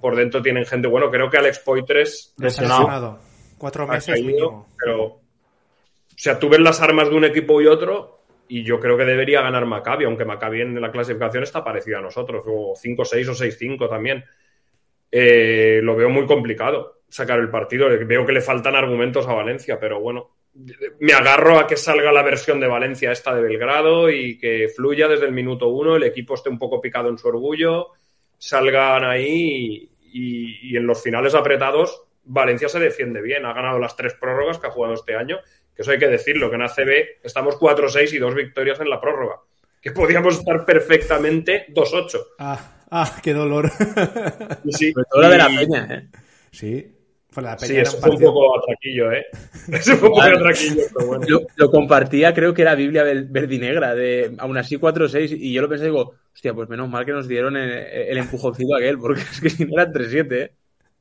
[0.00, 0.88] por dentro tienen gente.
[0.88, 3.18] Bueno, creo que Alex Poitres lesionado.
[3.56, 4.68] Cuatro meses caído, mínimo.
[4.78, 5.20] pero o
[6.14, 8.18] sea, tú ves las armas de un equipo y otro
[8.48, 12.02] y yo creo que debería ganar Maccabi, aunque Maccabi en la clasificación está parecido a
[12.02, 14.24] nosotros, o 5-6 o 6-5 también.
[15.10, 17.88] Eh, lo veo muy complicado sacar el partido.
[18.06, 20.28] Veo que le faltan argumentos a Valencia, pero bueno,
[21.00, 25.08] me agarro a que salga la versión de Valencia esta de Belgrado y que fluya
[25.08, 27.88] desde el minuto uno, el equipo esté un poco picado en su orgullo,
[28.38, 33.96] salgan ahí y, y en los finales apretados Valencia se defiende bien, ha ganado las
[33.96, 35.38] tres prórrogas que ha jugado este año,
[35.74, 36.90] que eso hay que decirlo, que en ACB
[37.22, 39.40] estamos 4-6 y dos victorias en la prórroga,
[39.80, 42.20] que podíamos estar perfectamente 2-8.
[42.38, 43.70] Ah, ah, qué dolor.
[44.70, 46.08] Sí, Sobre todo la de la peña, ¿eh?
[46.50, 46.98] sí.
[47.32, 49.26] Fue la Sí, eso un fue un partido- poco atraquillo, ¿eh?
[49.72, 51.24] Eso fue un poco atraquillo, pero bueno.
[51.28, 55.62] Lo, lo compartía, creo que era Biblia ver- verdinegra, de aún así 4-6, y yo
[55.62, 58.98] lo pensé y digo, hostia, pues menos mal que nos dieron el, el empujoncito aquel,
[58.98, 60.52] porque es que si no eran 3-7, ¿eh?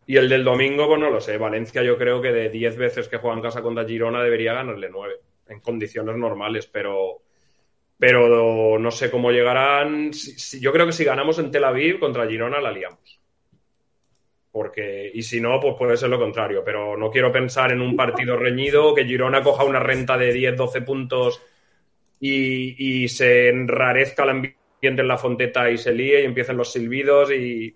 [0.07, 1.38] Y el del domingo, pues no lo sé.
[1.38, 4.89] Valencia yo creo que de 10 veces que juega en casa contra Girona debería ganarle
[4.89, 5.13] 9,
[5.49, 7.21] en condiciones normales, pero,
[7.97, 10.13] pero no sé cómo llegarán.
[10.13, 13.19] Si- si- yo creo que si ganamos en Tel Aviv contra Girona la liamos.
[14.51, 16.63] Porque, y si no, pues puede ser lo contrario.
[16.63, 20.55] Pero no quiero pensar en un partido reñido, que Girona coja una renta de 10,
[20.57, 21.41] 12 puntos
[22.19, 26.71] y, y se enrarezca el ambiente en la fonteta y se líe y empiecen los
[26.71, 27.75] silbidos y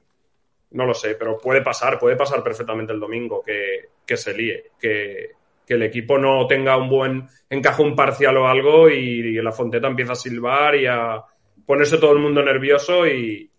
[0.72, 4.72] no lo sé, pero puede pasar, puede pasar perfectamente el domingo que, que se líe,
[4.80, 5.32] que,
[5.66, 9.88] que el equipo no tenga un buen encaje un parcial o algo y, la fonteta
[9.88, 11.24] empieza a silbar y a
[11.66, 13.50] ponerse todo el mundo nervioso y,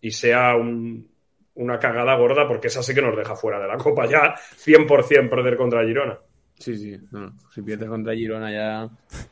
[0.00, 1.08] y sea un-
[1.56, 5.28] una cagada gorda porque esa sí que nos deja fuera de la copa ya 100%
[5.30, 6.18] perder contra Girona.
[6.58, 6.96] Sí, sí.
[7.10, 7.34] No.
[7.54, 8.88] Si pierdes contra Girona ya.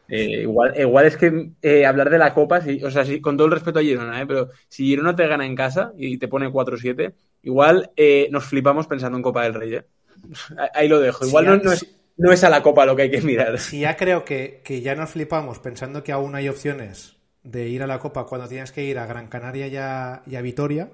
[0.09, 3.37] eh, igual, igual es que eh, hablar de la Copa, sí, o sea, sí, con
[3.37, 6.29] todo el respeto a Girona, eh, pero si Girona te gana en casa y te
[6.29, 9.75] pone 4-7, igual eh, nos flipamos pensando en Copa del Rey.
[9.75, 9.85] eh.
[10.75, 11.25] Ahí lo dejo.
[11.27, 11.87] Igual Sí, no, no es,
[12.19, 13.59] no es a la Copa lo que hay que mirar.
[13.59, 17.83] Si ya creo que, que ya nos flipamos pensando que aún hay opciones de ir
[17.83, 20.91] a la Copa cuando tienes que ir a Gran Canaria y a, y a Vitoria.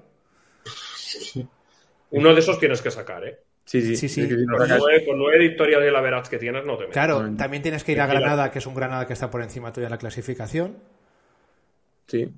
[2.11, 3.39] Uno de esos tienes que sacar, ¿eh?
[3.65, 3.95] Sí, sí.
[3.97, 4.23] Sí, sí.
[4.23, 6.65] Es que si no Con sacas- nueve, con nueve victorias de la Verats que tienes,
[6.65, 6.95] no te metes.
[6.95, 8.07] Claro, también tienes que ir a.
[8.07, 10.77] Granada, que es un Granada que está por encima tuya en la clasificación.
[12.09, 12.29] Sí.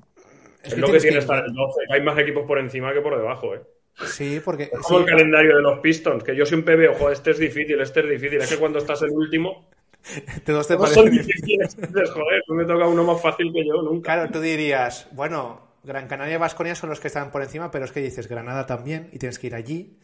[0.62, 1.80] Es que lo que tiene que- estar el 12.
[1.90, 3.62] Hay más equipos por encima que por debajo, ¿eh?
[4.06, 4.64] Sí, porque...
[4.64, 7.38] Es como sí, el calendario de los Pistons, que yo siempre veo, joder, este es
[7.38, 8.40] difícil, este es difícil.
[8.40, 9.68] Es que cuando estás el último,
[10.44, 11.76] te todos son parecen- difíciles.
[12.12, 14.14] Joder, no me toca uno más fácil que yo nunca.
[14.14, 17.84] Claro, tú dirías, bueno, Gran Canaria y Vasconia son los que están por encima, pero
[17.84, 19.98] es que dices Granada también y tienes que ir allí.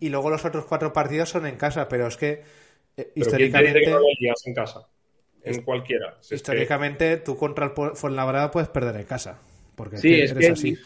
[0.00, 2.42] Y luego los otros cuatro partidos son en casa, pero es que eh,
[2.96, 4.88] Pero ¿quién te históricamente, que no lo harías en casa?
[5.44, 6.16] En cualquiera.
[6.20, 9.38] Si es que- históricamente tú contra el Fuenlabrada puedes perder en casa.
[9.74, 10.78] Porque Sí, eres es que así.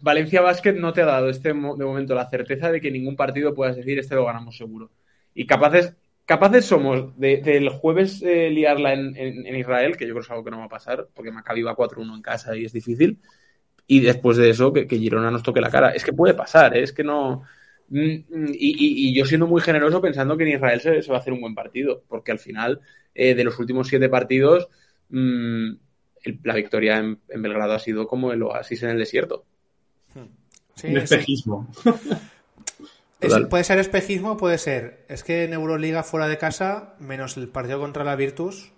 [0.00, 3.54] Valencia Basket no te ha dado este de momento la certeza de que ningún partido
[3.54, 4.90] puedas decir este lo ganamos seguro.
[5.34, 10.14] Y capaces, capaces somos de- del jueves eh, liarla en, en- en Israel, que yo
[10.14, 12.56] creo que es algo que no va a pasar, porque Maccabi va 4-1 en casa
[12.56, 13.20] y es difícil.
[13.86, 15.90] Y después de eso, que, que Girona nos toque la cara.
[15.90, 16.82] Es que puede pasar, ¿eh?
[16.82, 17.42] es que no.
[17.88, 21.10] Mm, mm, Y, y- y yo siendo muy generoso pensando que en Israel se, se
[21.10, 22.80] va a hacer un buen partido, porque al final,
[23.14, 24.68] eh, de los últimos siete partidos,
[25.10, 25.70] mm,
[26.24, 29.44] el- la victoria en, en Belgrado ha sido como el oasis en el desierto.
[30.74, 31.68] Sí, Un es- espejismo.
[33.20, 35.04] es- puede ser espejismo, puede ser.
[35.08, 38.72] Es que en Euroliga fuera de casa, menos el partido contra la Virtus,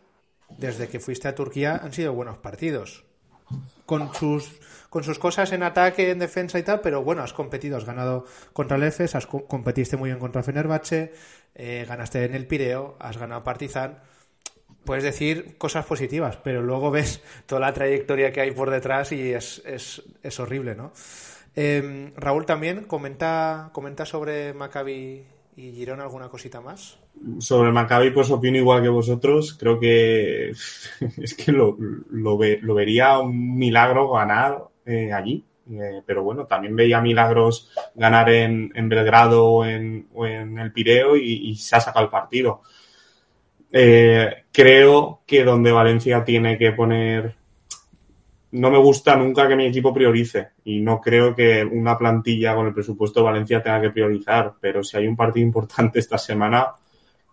[0.58, 3.04] desde que fuiste a Turquía han sido buenos partidos.
[3.86, 4.60] Con sus,
[4.90, 8.24] con sus cosas en ataque, en defensa y tal, pero bueno, has competido, has ganado
[8.52, 11.12] contra el EFES, has co- competiste muy bien contra Fenerbahce,
[11.54, 13.98] eh, ganaste en el Pireo, has ganado Partizan.
[14.84, 19.32] Puedes decir cosas positivas, pero luego ves toda la trayectoria que hay por detrás y
[19.34, 20.92] es, es, es horrible, ¿no?
[21.56, 25.24] Eh, Raúl también comenta, comenta sobre Maccabi
[25.56, 26.98] y Girona alguna cosita más.
[27.40, 29.54] Sobre Maccabi, pues opino igual que vosotros.
[29.58, 30.50] Creo que
[31.18, 31.76] es que lo,
[32.10, 35.44] lo vería un milagro ganar eh, allí.
[35.70, 40.08] Eh, pero bueno, también veía milagros ganar en, Belgrado o en,
[40.58, 42.62] el Pireo y, se ha sacado el partido.
[43.70, 47.36] Eh, creo que donde Valencia tiene que poner.
[48.52, 52.66] No me gusta nunca que mi equipo priorice y no creo que una plantilla con
[52.66, 56.68] el presupuesto de Valencia tenga que priorizar, pero si hay un partido importante esta semana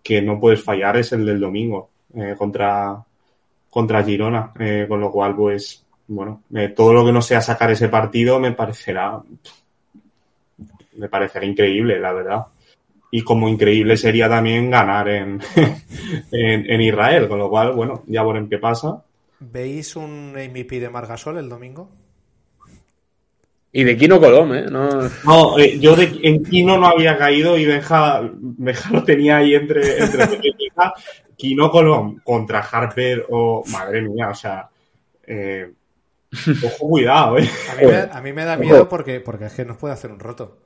[0.03, 1.89] que no puedes fallar es el del domingo
[2.38, 3.01] contra,
[3.70, 4.51] contra Girona,
[4.89, 8.51] con lo cual pues bueno, eh, todo lo que no sea sacar ese partido me
[8.51, 9.22] parecerá
[10.97, 12.45] me parecerá increíble, la verdad.
[13.12, 15.41] Y como increíble sería también ganar en,
[16.32, 19.03] en, en Israel, con lo cual, bueno, ya veremos qué pasa.
[19.39, 21.89] ¿Veis un MVP de Margasol el domingo?
[23.72, 24.66] Y de Kino Colom, ¿eh?
[24.72, 24.89] No,
[25.26, 29.53] No, eh, yo de, en Kino no había caído y Benja, Benja lo tenía ahí
[29.53, 30.93] entre, entre Benja.
[31.36, 34.70] Kino Colón contra Harper o madre mía, o sea,
[35.28, 35.70] eh,
[36.63, 37.49] ojo cuidado, eh.
[37.67, 40.11] A mí, me, a mí me da miedo porque, porque es que nos puede hacer
[40.11, 40.57] un roto.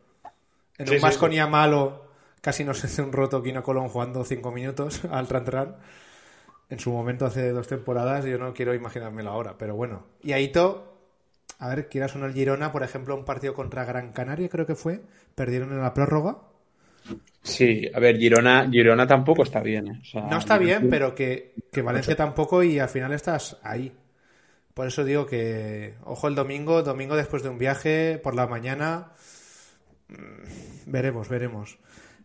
[0.77, 2.07] En Sí, un sí, Vasconia malo
[2.41, 5.77] casi nos hace un roto Kino Colón jugando cinco minutos al Trantran.
[6.69, 10.05] En su momento hace dos temporadas, yo no quiero imaginármelo ahora, pero bueno.
[10.21, 10.99] Y Aito,
[11.57, 14.67] a ver, quieras o no el Girona, por ejemplo, un partido contra Gran Canaria, creo
[14.67, 15.01] que fue,
[15.35, 16.37] perdieron en la prórroga.
[17.41, 19.87] Sí, a ver, Girona, Girona tampoco está bien.
[19.87, 19.99] ¿eh?
[20.01, 23.91] O sea, No está bien, pero que, que Valencia tampoco y al final estás ahí.
[24.79, 29.11] Por eso digo que, ojo el domingo, domingo después de un viaje, por la mañana,
[30.07, 31.77] mm, veremos, veremos.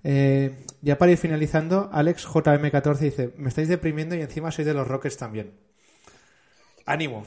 [0.05, 4.73] Eh, ya para ir finalizando, Alex JM14 dice, me estáis deprimiendo y encima soy de
[4.73, 5.51] los Rockets también.
[6.87, 7.27] Ánimo.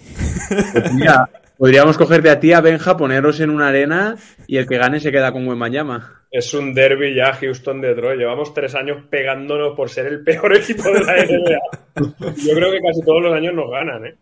[0.72, 4.16] Pues mira, podríamos cogerte a ti, a Benja, poneros en una arena
[4.48, 6.24] y el que gane se queda con Wembanyama.
[6.32, 8.18] Es un derby ya, Houston-Detroit.
[8.18, 12.34] Llevamos tres años pegándonos por ser el peor equipo de la NBA.
[12.46, 14.16] Yo creo que casi todos los años nos ganan, ¿eh?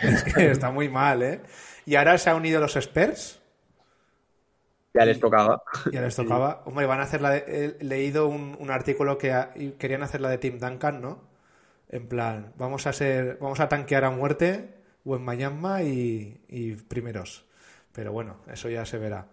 [0.00, 1.40] Es que está muy mal, ¿eh?
[1.86, 3.40] Y ahora se han unido los Spurs.
[4.94, 5.62] Ya les tocaba.
[5.90, 6.62] Ya les tocaba.
[6.66, 10.20] Hombre, van a hacer la de- he leído un, un artículo que ha- querían hacer
[10.20, 11.28] la de Tim Duncan, ¿no?
[11.88, 16.74] En plan, vamos a ser, vamos a tanquear a muerte o en Mayamma y, y
[16.76, 17.46] primeros.
[17.92, 19.28] Pero bueno, eso ya se verá.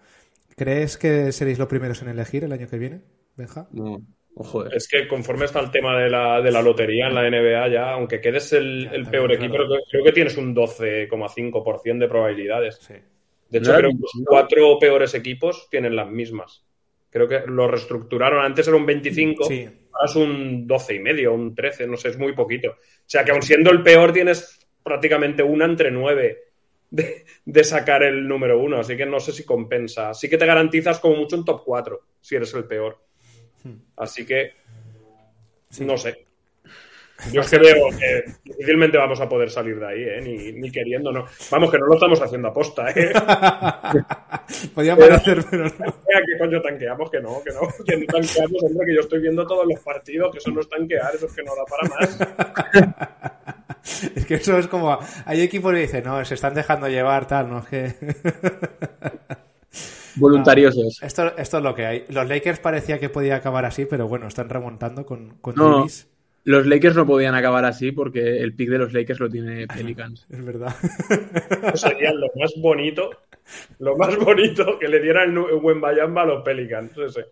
[0.57, 3.01] ¿Crees que seréis los primeros en elegir el año que viene,
[3.37, 3.69] Benja?
[3.69, 4.01] No,
[4.65, 4.69] eh.
[4.73, 7.91] Es que conforme está el tema de la, de la lotería en la NBA ya,
[7.91, 11.97] aunque quedes el, Ya, el también peor equipo, creo que, creo que tienes un 12,5%
[11.99, 12.75] de probabilidades.
[12.75, 12.93] Sí.
[13.49, 16.63] De hecho, No creo que los cuatro peores equipos tienen las mismas.
[17.09, 18.43] Creo que lo reestructuraron.
[18.43, 19.67] Antes era un 25, Sí.
[20.05, 22.71] es un 12 y medio, un 13, no sé, es muy poquito.
[22.71, 22.75] O
[23.05, 26.43] sea que aun siendo el peor tienes prácticamente una entre nueve
[26.89, 30.13] de, de sacar el número uno, así que no sé si compensa.
[30.13, 33.06] Sí que te garantizas como mucho un top 4 si eres el peor.
[33.95, 34.53] Así que
[35.81, 36.25] no sé.
[37.31, 40.21] Yo es que veo que difícilmente vamos a poder salir de ahí, ¿eh?
[40.21, 41.25] ni, ni queriendo, no.
[41.49, 43.11] Vamos, que no lo estamos haciendo aposta, ¿eh?
[44.75, 45.71] Podía parecer, pero no.
[45.71, 47.09] ¿Qué coño tanqueamos?
[47.09, 47.61] Que no, que no.
[47.83, 50.69] Que no tanqueamos, hombre, que yo estoy viendo todos los partidos, que eso no es
[50.69, 53.33] tanquear, eso es que no da para más.
[54.15, 54.99] Es que eso es como.
[55.25, 57.95] Hay equipos que dicen, no, se están dejando llevar, tal, no es que.
[60.17, 61.01] Voluntariosos.
[61.01, 62.05] Esto, esto es lo que hay.
[62.09, 65.77] Los Lakers parecía que podía acabar así, pero bueno, están remontando con, con No.
[65.79, 66.07] Davis.
[66.43, 70.25] Los Lakers no podían acabar así porque el pick de los Lakers lo tiene Pelicans.
[70.29, 70.73] Es verdad.
[71.73, 73.09] Eso sería lo más bonito,
[73.79, 76.97] lo más bonito que le dieran el Wembayamba a los Pelicans.
[76.97, 77.25] Ese.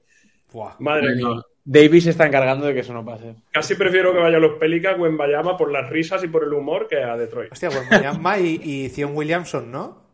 [0.51, 0.73] Buah.
[0.79, 1.41] Madre mía.
[1.63, 3.35] Davis se está encargando de que eso no pase.
[3.51, 7.01] Casi prefiero que vayan los Pelicans Wembayama por las risas y por el humor que
[7.01, 7.51] a Detroit.
[7.53, 10.04] Hostia, Wembanyama y, y Zion Williamson, ¿no?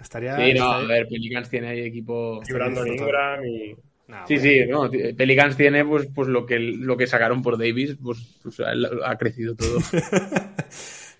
[0.00, 0.36] Estaría.
[0.36, 2.40] Sí, no, a ver, Pelicans tiene ahí equipo.
[2.48, 3.76] Y Brandon Ingram y...
[4.08, 4.90] Nah, Sí, bueno.
[4.90, 8.60] sí, no, Pelicans tiene pues, pues lo que lo que sacaron por Davis, pues, pues,
[8.60, 9.78] ha crecido todo.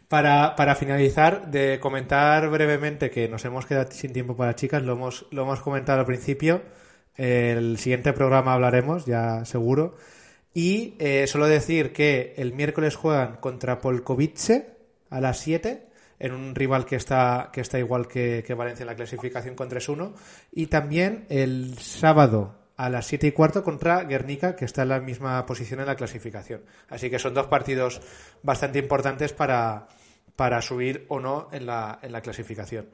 [0.09, 4.95] Para, para finalizar, de comentar brevemente que nos hemos quedado sin tiempo para chicas, lo
[4.95, 6.63] hemos, lo hemos comentado al principio.
[7.17, 9.95] El siguiente programa hablaremos, ya seguro.
[10.53, 14.75] Y eh, solo decir que el miércoles juegan contra Polkovice
[15.11, 15.87] a las 7,
[16.21, 19.69] en un rival que está, que está igual que, que Valencia en la clasificación con
[19.69, 20.13] 3-1.
[20.53, 25.01] Y también el sábado a las 7 y cuarto contra Guernica, que está en la
[25.01, 26.63] misma posición en la clasificación.
[26.89, 28.01] Así que son dos partidos
[28.43, 29.89] bastante importantes para,
[30.37, 32.89] para subir o no en la, en la clasificación.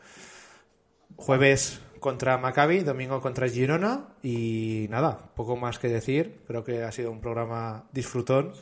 [1.17, 6.41] Jueves contra Maccabi, domingo contra Girona y nada, poco más que decir.
[6.47, 8.53] Creo que ha sido un programa disfrutón.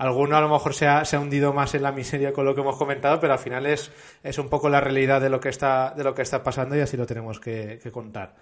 [0.00, 2.54] Alguno a lo mejor se ha, se ha hundido más en la miseria con lo
[2.54, 3.92] que hemos comentado, pero al final es,
[4.22, 6.80] es un poco la realidad de lo que está, de lo que está pasando y
[6.80, 8.36] así lo tenemos que, que contar.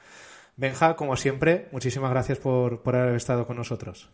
[0.55, 4.09] Benja, como siempre, muchísimas gracias por, por haber estado con nosotros.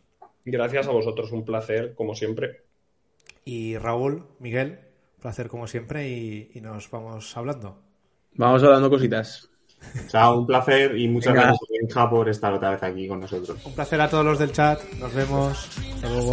[0.47, 2.63] Gracias a vosotros, un placer, como siempre.
[3.45, 4.81] Y Raúl, Miguel,
[5.21, 7.79] placer como siempre y, y nos vamos hablando.
[8.37, 9.51] Vamos hablando cositas.
[10.09, 11.49] Chao, un placer y muchas Venga.
[11.49, 13.59] gracias, Benja, por estar otra vez aquí con nosotros.
[13.67, 14.83] Un placer a todos los del chat.
[14.95, 15.69] Nos vemos.
[15.95, 16.33] Hasta luego.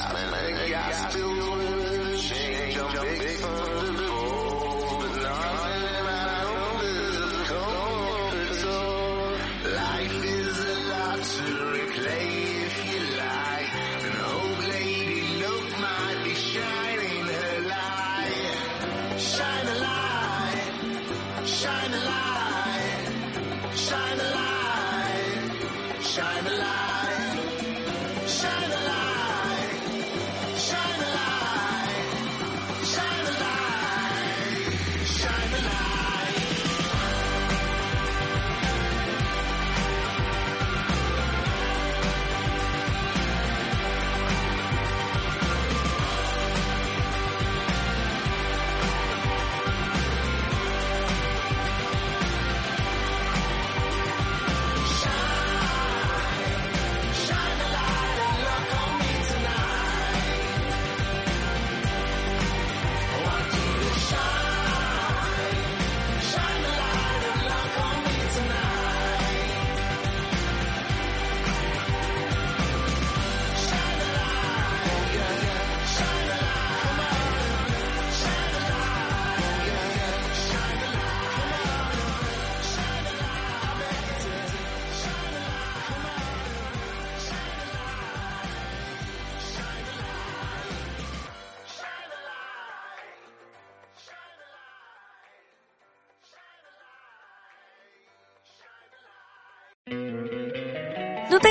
[0.00, 2.18] Gas, man, gas, still with it.
[2.20, 4.09] Change, jump, big fun.